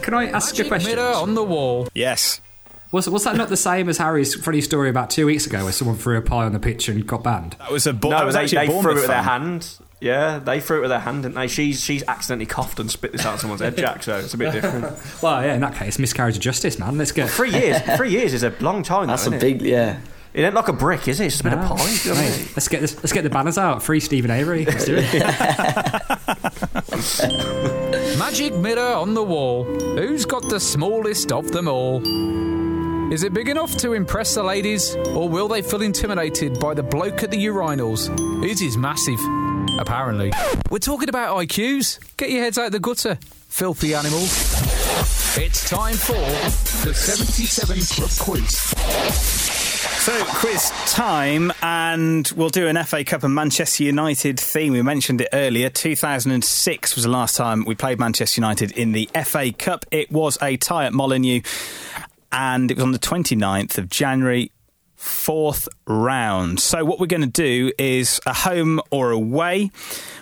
[0.00, 0.96] Can I ask Magic you a question?
[0.96, 1.86] Mirror on the wall.
[1.94, 2.40] Yes.
[2.92, 5.72] Was, was that not the same as Harry's funny story about two weeks ago where
[5.72, 7.56] someone threw a pie on the pitch and got banned?
[7.58, 9.10] That was a bo- no, that was they, actually they a threw it with fan.
[9.10, 9.78] their hand.
[10.00, 11.46] Yeah, they threw it with their hand, didn't they?
[11.48, 14.02] She's she's accidentally coughed and spit this out someone's head, Jack.
[14.02, 14.84] So it's a bit different.
[15.22, 16.98] well, yeah, in that case, miscarriage of justice, man.
[16.98, 17.26] Let's go.
[17.26, 17.80] three years.
[17.96, 19.06] Three years is a long time.
[19.06, 19.68] That's though, a big, it?
[19.68, 20.00] yeah.
[20.34, 21.26] It ain't like a brick, is it?
[21.26, 21.62] It's just a bit No.
[21.62, 21.90] of pie.
[21.90, 23.82] you know what Let's get this, let's get the banners out.
[23.82, 24.64] Free Steven Avery.
[24.64, 25.12] Let's do it.
[28.18, 29.64] Magic mirror on the wall.
[29.64, 32.00] Who's got the smallest of them all?
[33.10, 36.82] Is it big enough to impress the ladies, or will they feel intimidated by the
[36.82, 38.08] bloke at the urinals?
[38.42, 39.20] His is massive,
[39.78, 40.32] apparently.
[40.70, 41.98] We're talking about IQs.
[42.16, 44.30] Get your heads out of the gutter, filthy animals.
[45.36, 46.12] It's time for
[46.86, 48.58] the 77 Club Quiz.
[50.02, 54.72] So, quiz time, and we'll do an FA Cup and Manchester United theme.
[54.72, 55.70] We mentioned it earlier.
[55.70, 59.86] 2006 was the last time we played Manchester United in the FA Cup.
[59.92, 61.42] It was a tie at Molineux,
[62.32, 64.50] and it was on the 29th of January.
[64.96, 66.60] Fourth round.
[66.60, 69.72] So, what we're going to do is a home or away,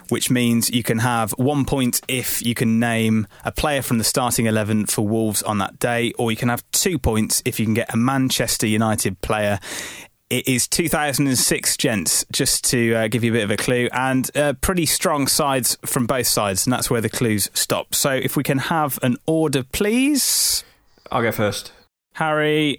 [0.09, 4.05] which means you can have one point if you can name a player from the
[4.05, 7.67] starting 11 for Wolves on that day, or you can have two points if you
[7.67, 9.61] can get a Manchester United player
[10.31, 14.31] It is 2006, gents, just to uh, give you a bit of a clue, and
[14.37, 17.97] uh, pretty strong sides from both sides, and that's where the clues stop.
[17.97, 20.63] So if we can have an order, please.
[21.11, 21.73] I'll go first.
[22.15, 22.79] Harry,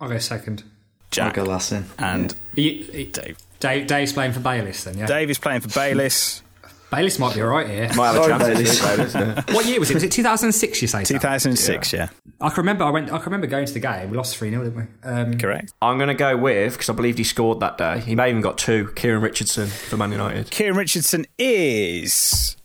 [0.00, 0.62] I'll go second.
[1.10, 1.86] Jack, I'll go last then.
[1.98, 3.12] and Dave.
[3.60, 3.86] Dave.
[3.86, 5.06] Dave's playing for Bayliss then, yeah?
[5.06, 6.42] Dave is playing for Bayliss.
[6.90, 7.90] Bayliss might be alright here.
[7.94, 8.44] Might have a chance.
[8.44, 8.78] Bayliss.
[8.78, 9.42] to Bayliss, yeah.
[9.54, 9.94] What year was it?
[9.94, 11.04] Was it 2006 you say?
[11.04, 11.16] Sam?
[11.16, 12.08] 2006, yeah.
[12.40, 14.10] I can remember I went I can remember going to the game.
[14.10, 15.08] We lost 3 0, didn't we?
[15.08, 15.72] Um, Correct.
[15.82, 18.00] I'm going to go with, because I believe he scored that day.
[18.00, 18.92] He may have even got two.
[18.94, 20.50] Kieran Richardson for Man United.
[20.50, 22.56] Kieran Richardson is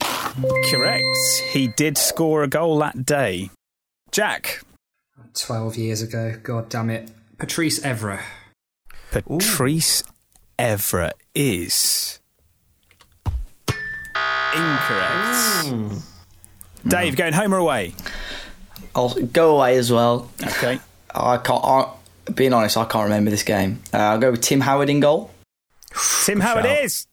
[0.70, 1.04] correct.
[1.52, 3.50] He did score a goal that day.
[4.12, 4.62] Jack,
[5.34, 6.36] 12 years ago.
[6.44, 7.12] God damn it.
[7.38, 8.22] Patrice Evra.
[9.12, 10.04] Patrice
[10.58, 12.20] Evra is
[14.54, 16.04] incorrect.
[16.88, 17.94] Dave, going home or away?
[18.96, 20.30] I'll go away as well.
[20.42, 20.80] Okay.
[21.14, 21.64] I can't.
[21.64, 21.92] I,
[22.34, 23.82] being honest, I can't remember this game.
[23.94, 25.32] Uh, I'll go with Tim Howard in goal.
[26.26, 26.84] Tim Howard shout.
[26.84, 27.08] is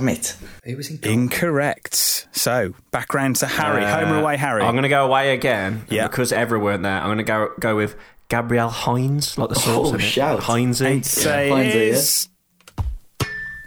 [0.00, 0.34] Damn it!
[0.64, 1.12] Who was in goal?
[1.12, 2.26] incorrect.
[2.32, 3.84] So back round to Harry.
[3.84, 4.62] Uh, home or away, Harry?
[4.62, 5.84] I'm going to go away again.
[5.90, 6.08] Yeah.
[6.08, 7.96] Because Evra weren't there, I'm going to go go with
[8.30, 9.90] Gabriel Heinze, like the sauce.
[9.90, 10.04] Oh, in it.
[10.04, 10.40] shout.
[10.40, 11.04] Hinesy.
[11.04, 11.80] Say Heinze, yeah.
[11.80, 12.28] is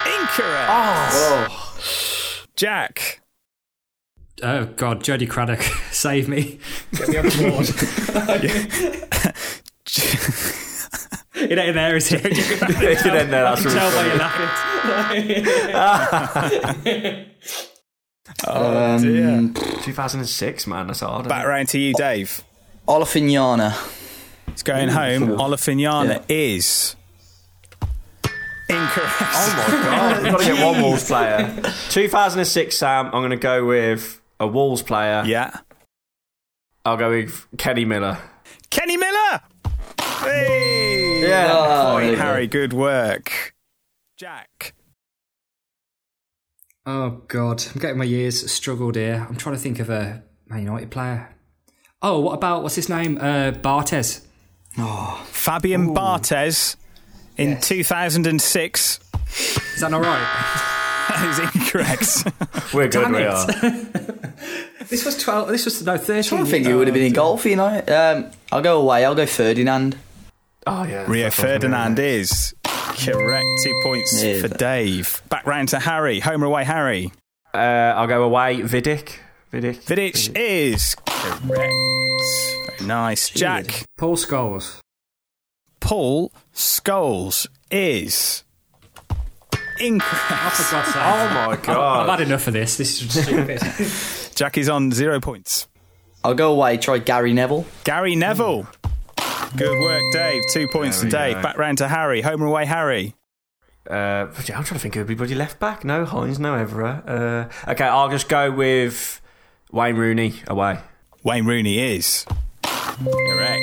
[0.02, 0.70] incorrect.
[0.72, 3.22] Oh, Jack.
[4.42, 5.04] Oh, God.
[5.04, 5.62] Jody Craddock.
[5.92, 6.60] Save me.
[6.94, 7.38] Get me on the
[10.42, 10.54] board.
[11.52, 12.22] it ain't there, is it?
[12.26, 14.10] It ain't there, that's really Tell by funny.
[14.10, 14.18] your
[15.74, 17.26] laughing.
[18.48, 19.52] Oh Um, dear.
[19.84, 21.28] 2006, man, that's hard.
[21.28, 22.42] Back round to you, Dave.
[22.88, 23.76] Olofinjana.
[24.48, 25.32] It's going home.
[25.32, 25.38] Ooh.
[25.38, 26.36] Olofinjana Yeah.
[26.36, 26.96] is
[28.70, 29.14] incorrect.
[29.22, 31.62] Oh my god, we've got to get one Wolves player.
[31.90, 35.24] 2006, Sam, I'm going to go with a Wolves player.
[35.26, 35.52] Yeah.
[36.86, 38.18] I'll go with Kenny Miller.
[38.70, 39.42] Kenny Miller.
[40.24, 41.22] Hey.
[41.28, 41.54] Yeah.
[41.54, 42.22] One Oh, there point, go.
[42.24, 42.48] Harry.
[42.48, 43.54] Good work.
[44.18, 44.74] Jack.
[46.86, 47.64] Oh, God.
[47.74, 49.26] I'm getting my years struggled here.
[49.28, 51.30] I'm trying to think of a Man United player.
[52.02, 53.18] Oh, what about, what's his name?
[53.18, 54.26] Uh, Barthez.
[54.78, 56.76] Oh, Fabien Barthez
[57.38, 59.00] in 2006
[59.76, 61.30] Is that not right?
[61.30, 62.74] is incorrect.
[62.74, 63.28] We're good, Damn we it.
[63.28, 64.84] are.
[64.90, 66.40] this was 12, this was, no, 13.
[66.40, 67.90] I think he would have been in goal for United.
[67.94, 69.06] Um, I'll go away.
[69.06, 69.96] I'll go Ferdinand.
[70.66, 71.06] Oh, yeah.
[71.08, 73.46] Rio That's what I was gonna Ferdinand is correct.
[73.64, 74.40] Two points Yeah.
[74.40, 75.22] for Dave.
[75.30, 76.20] Back round to Harry.
[76.22, 77.12] Home or away, Harry.
[77.54, 77.58] Uh,
[77.98, 78.62] I'll go away.
[78.62, 79.18] Vidic.
[79.52, 79.84] Vidic.
[79.84, 81.42] Vidic is correct.
[81.44, 83.30] Very nice.
[83.30, 83.84] Jack.
[83.98, 84.80] Paul Scholes.
[85.80, 88.44] Paul Scholes is
[89.80, 90.24] incorrect.
[90.32, 90.96] Oh, for God's sake.
[90.98, 91.34] Oh,
[91.68, 92.78] my I've had enough of this.
[92.78, 93.62] This is stupid.
[94.36, 95.68] Jack is on zero points.
[96.24, 96.78] I'll go away.
[96.78, 97.66] Try Gary Neville.
[97.84, 98.66] Gary Neville.
[99.58, 100.42] Good work, Dave.
[100.52, 101.36] Two points There to Dave.
[101.36, 101.42] go.
[101.44, 102.22] Back round to Harry.
[102.22, 103.16] Home or away, Harry.
[103.90, 105.84] Uh, I'm trying to think of everybody left back.
[105.84, 107.04] No Heinze, no Evra.
[107.68, 109.22] Uh, okay, I'll just go with
[109.72, 110.80] Wayne Rooney away.
[111.24, 112.26] Wayne Rooney is
[112.64, 113.62] correct.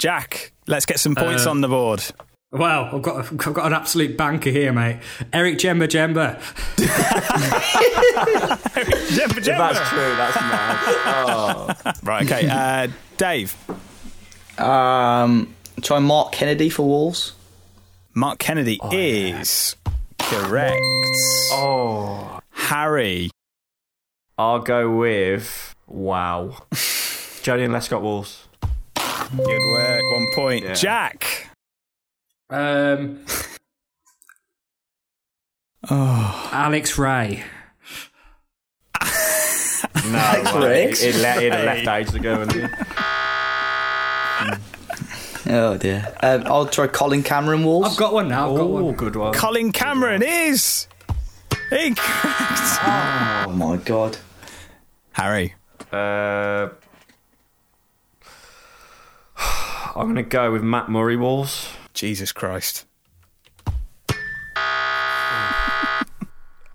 [0.00, 2.02] Jack, let's get some points Uh, on the board.
[2.52, 5.00] Wow, I've got, I've got an absolute banker here, mate.
[5.32, 6.38] Eric Jemba Jemba.
[9.16, 10.78] Jemba, If that's true, that's mad.
[11.06, 11.70] Oh.
[12.02, 12.48] Right, okay.
[12.48, 13.56] Uh, Dave.
[14.58, 17.32] Um, try Mark Kennedy for Wolves.
[18.14, 19.74] Mark Kennedy is
[20.18, 20.80] correct.
[21.52, 22.38] oh.
[22.50, 23.30] Harry.
[24.38, 26.56] I'll go with wow.
[26.72, 28.46] Joleon Lescott Wolves.
[29.36, 30.02] Good work.
[30.12, 30.64] One point.
[30.64, 30.74] Yeah.
[30.74, 31.48] Jack.
[32.50, 33.24] Um,
[35.90, 36.48] Oh.
[36.52, 37.44] Alex Rae.
[39.02, 40.68] No, Thanks, way.
[40.86, 41.00] Riggs.
[41.02, 42.84] He'd, le- he'd left ages ago, wouldn't he?
[45.46, 46.14] Oh dear.
[46.22, 47.90] Um, I'll try Colin Cameron Wolves.
[47.92, 48.50] I've got one now.
[48.50, 48.94] I've got Oh, one.
[48.94, 49.34] good one.
[49.34, 50.86] Colin Cameron is
[51.70, 52.00] incorrect.
[53.46, 54.16] Oh my god.
[55.12, 55.54] Harry.
[55.92, 56.68] Uh,
[59.94, 61.68] I'm going to go with Matt Murray Wolves.
[61.92, 62.84] Jesus Christ.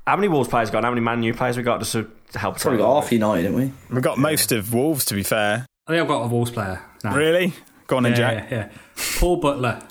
[0.07, 0.79] How many Wolves players got?
[0.79, 2.55] and How many Man U players we got just to help?
[2.55, 2.85] us Probably out?
[2.85, 3.71] got half United, didn't we?
[3.91, 5.65] We've got most of Wolves, to be fair.
[5.85, 6.81] I think I've got a Wolves player.
[7.03, 7.15] now.
[7.15, 7.53] Really?
[7.89, 8.51] Go on Yeah, then, Jack.
[8.51, 8.69] yeah, yeah.
[9.19, 9.81] Paul Butler.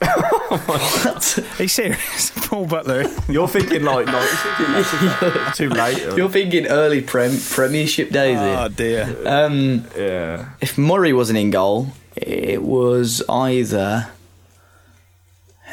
[0.02, 2.30] Are you serious?
[2.48, 3.04] Paul Butler.
[3.28, 4.20] You're thinking like no,
[5.54, 5.98] too late.
[6.16, 9.16] You're thinking early prem- Premiership days Oh, dear.
[9.26, 10.50] Um, yeah.
[10.60, 14.08] if Murray wasn't in goal, it was either.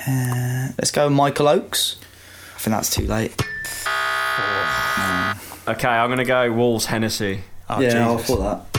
[0.07, 1.97] Uh, let's go Michael Oakes.
[2.55, 3.41] I think that's too late.
[5.67, 7.41] Okay, I'm going to go Wolves Hennessey.
[7.69, 8.27] Oh, yeah, I Jesus.
[8.27, 8.74] thought that.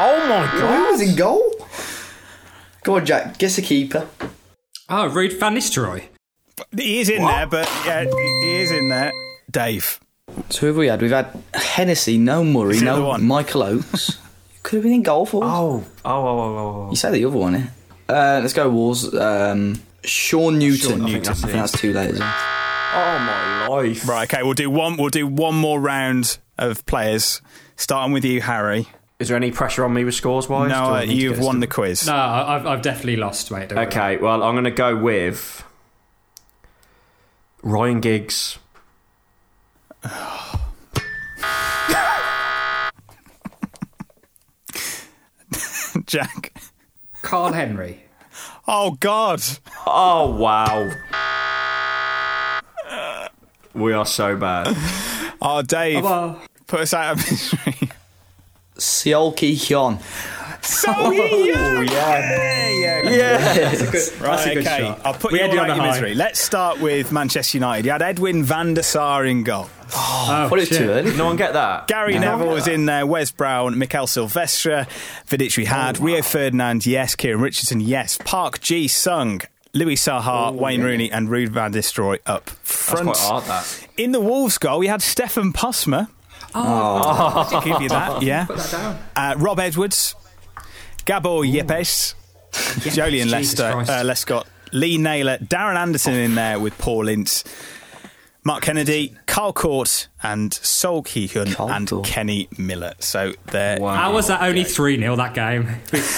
[0.00, 0.76] Oh my god.
[0.76, 1.42] Who was in goal?
[2.84, 3.38] Go on, Jack.
[3.38, 4.06] Guess a keeper.
[4.88, 6.04] Oh, Ruud Van Nistelrooy.
[6.76, 9.12] He is in there, but yeah, he is in there.
[9.50, 9.98] Dave.
[10.50, 11.02] So who have we had?
[11.02, 13.24] We've had Hennessey, no Murray, Is it the no one?
[13.24, 14.18] Michael Oates.
[14.62, 15.50] Could have been in goal for us.
[15.52, 16.90] Oh, oh, oh, oh, oh.
[16.90, 17.66] You say the other one, eh?
[18.08, 19.12] Uh, let's go Wolves.
[19.14, 21.00] Um, Shaun Newton.
[21.00, 22.10] Sean I think I that's too late.
[22.10, 22.34] Isn't it?
[22.94, 24.08] Oh my life!
[24.08, 24.96] Right, okay, we'll do one.
[24.96, 27.42] We'll do one more round of players,
[27.76, 28.88] starting with you, Harry.
[29.18, 30.70] Is there any pressure on me with scores wise?
[30.70, 32.06] No, uh, you've won the quiz.
[32.06, 33.68] No, I- I've, I've definitely lost, mate.
[33.68, 33.86] don't worry.
[33.88, 35.64] Okay, well, I'm going to go with
[37.62, 38.58] Ryan Giggs.
[46.06, 46.52] Jack.
[47.22, 48.04] Karl Henry.
[48.66, 49.42] Oh God.
[49.86, 50.90] Oh wow.
[53.74, 54.74] We are so bad.
[55.40, 56.04] Oh, Dave.
[56.04, 57.87] Oh, Put us out of misery.
[58.78, 60.00] Seol Ki Hyun.
[60.64, 63.38] So oh, yeah, yeah, yeah, Yeah.
[63.38, 64.78] That's a good, Right, that's a good okay.
[64.78, 65.00] shot.
[65.04, 65.90] I'll put We you had all you on the high.
[65.90, 66.14] misery.
[66.14, 67.84] Let's start with Manchester United.
[67.86, 69.68] You had Edwin van der Sar in goal.
[69.94, 70.78] Oh, oh Put it shit.
[70.78, 71.16] too early.
[71.16, 71.86] No one get that.
[71.86, 72.20] Gary No.
[72.20, 74.86] Neville was in there, Wes Brown, Mikael Silvestre,
[75.28, 79.40] Vidic we had, oh, Rio Ferdinand, yes, Kieran Richardson, yes, Park Ji Sung,
[79.72, 83.06] Louis Saha, Wayne Rooney, and Ruud van Nistelrooy up That's front.
[83.06, 83.44] quite hard.
[83.44, 83.86] That.
[83.96, 86.08] In the Wolves goal, we had Stefan Posma.
[86.54, 86.60] Oh,
[87.50, 88.46] I'll give you that, yeah.
[88.46, 88.98] put that down.
[89.14, 90.14] Uh, Rob Edwards,
[91.04, 92.14] Gabor Gyepes,
[92.52, 93.90] Joleon Jesus Lester, Christ.
[93.90, 97.44] uh, Lescott, Lee Naylor, Darren Anderton in there with Paul Ince,
[98.44, 102.06] Mark Kennedy, Carl Cort, and Sol Ki-hyun Carl and Court.
[102.06, 102.94] Kenny Miller.
[102.98, 103.78] So there.
[103.78, 105.66] How was that only 3 0 that game?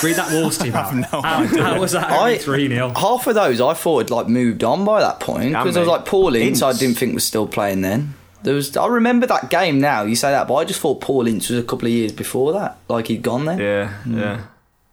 [0.02, 0.94] Read that Wolves team out.
[0.94, 1.62] no how, idea.
[1.64, 2.90] how was that I- only 3 0?
[2.96, 5.88] Half of those I thought had like moved on by that point because I was
[5.88, 6.62] like Paul Ince.
[6.62, 8.14] I didn't think was still playing then.
[8.42, 8.76] There was.
[8.76, 10.02] I remember that game now.
[10.04, 12.52] You say that, but I just thought Paul Ince was a couple of years before
[12.54, 12.78] that.
[12.88, 13.58] Like he'd gone then.
[13.58, 14.40] Yeah, yeah.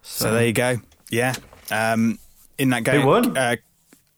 [0.02, 0.78] So there you go.
[1.10, 1.34] Yeah.
[1.72, 2.20] Um,
[2.58, 3.38] in that game, Who won?
[3.38, 3.56] Uh,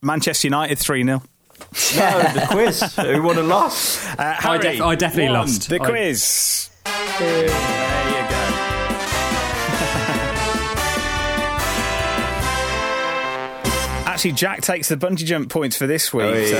[0.02, 1.18] Manchester United 3 0.
[1.18, 2.94] No, the quiz.
[2.96, 4.04] Who won and lost?
[4.18, 5.68] Uh, Harry def- I definitely won lost.
[5.68, 6.70] The I- quiz.
[6.84, 7.48] There you
[8.30, 8.46] go.
[14.06, 16.24] Actually, Jack takes the bungee jump points for this week.
[16.24, 16.56] Oh, so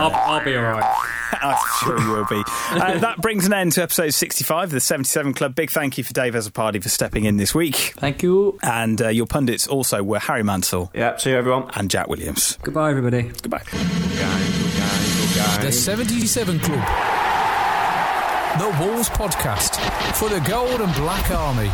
[0.00, 0.84] I'll, I'll be alright.
[1.32, 2.42] I'm sure you will be.
[2.70, 5.54] Uh, that brings an end to episode 65 of the 77 Club.
[5.54, 7.74] Big thank you for Dave as a Party for stepping in this week.
[7.96, 8.58] Thank you.
[8.62, 11.70] And uh, your pundits also were Harry Mansell Yeah, see you everyone.
[11.74, 12.58] and Jack Williams.
[12.62, 13.22] Goodbye, everybody.
[13.42, 13.62] Goodbye.
[15.60, 16.88] The 77 Club.
[18.58, 19.74] The Wolves Podcast
[20.14, 21.70] for the Gold and Black Army.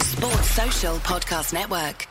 [0.00, 2.06] Sports Social Podcast Network.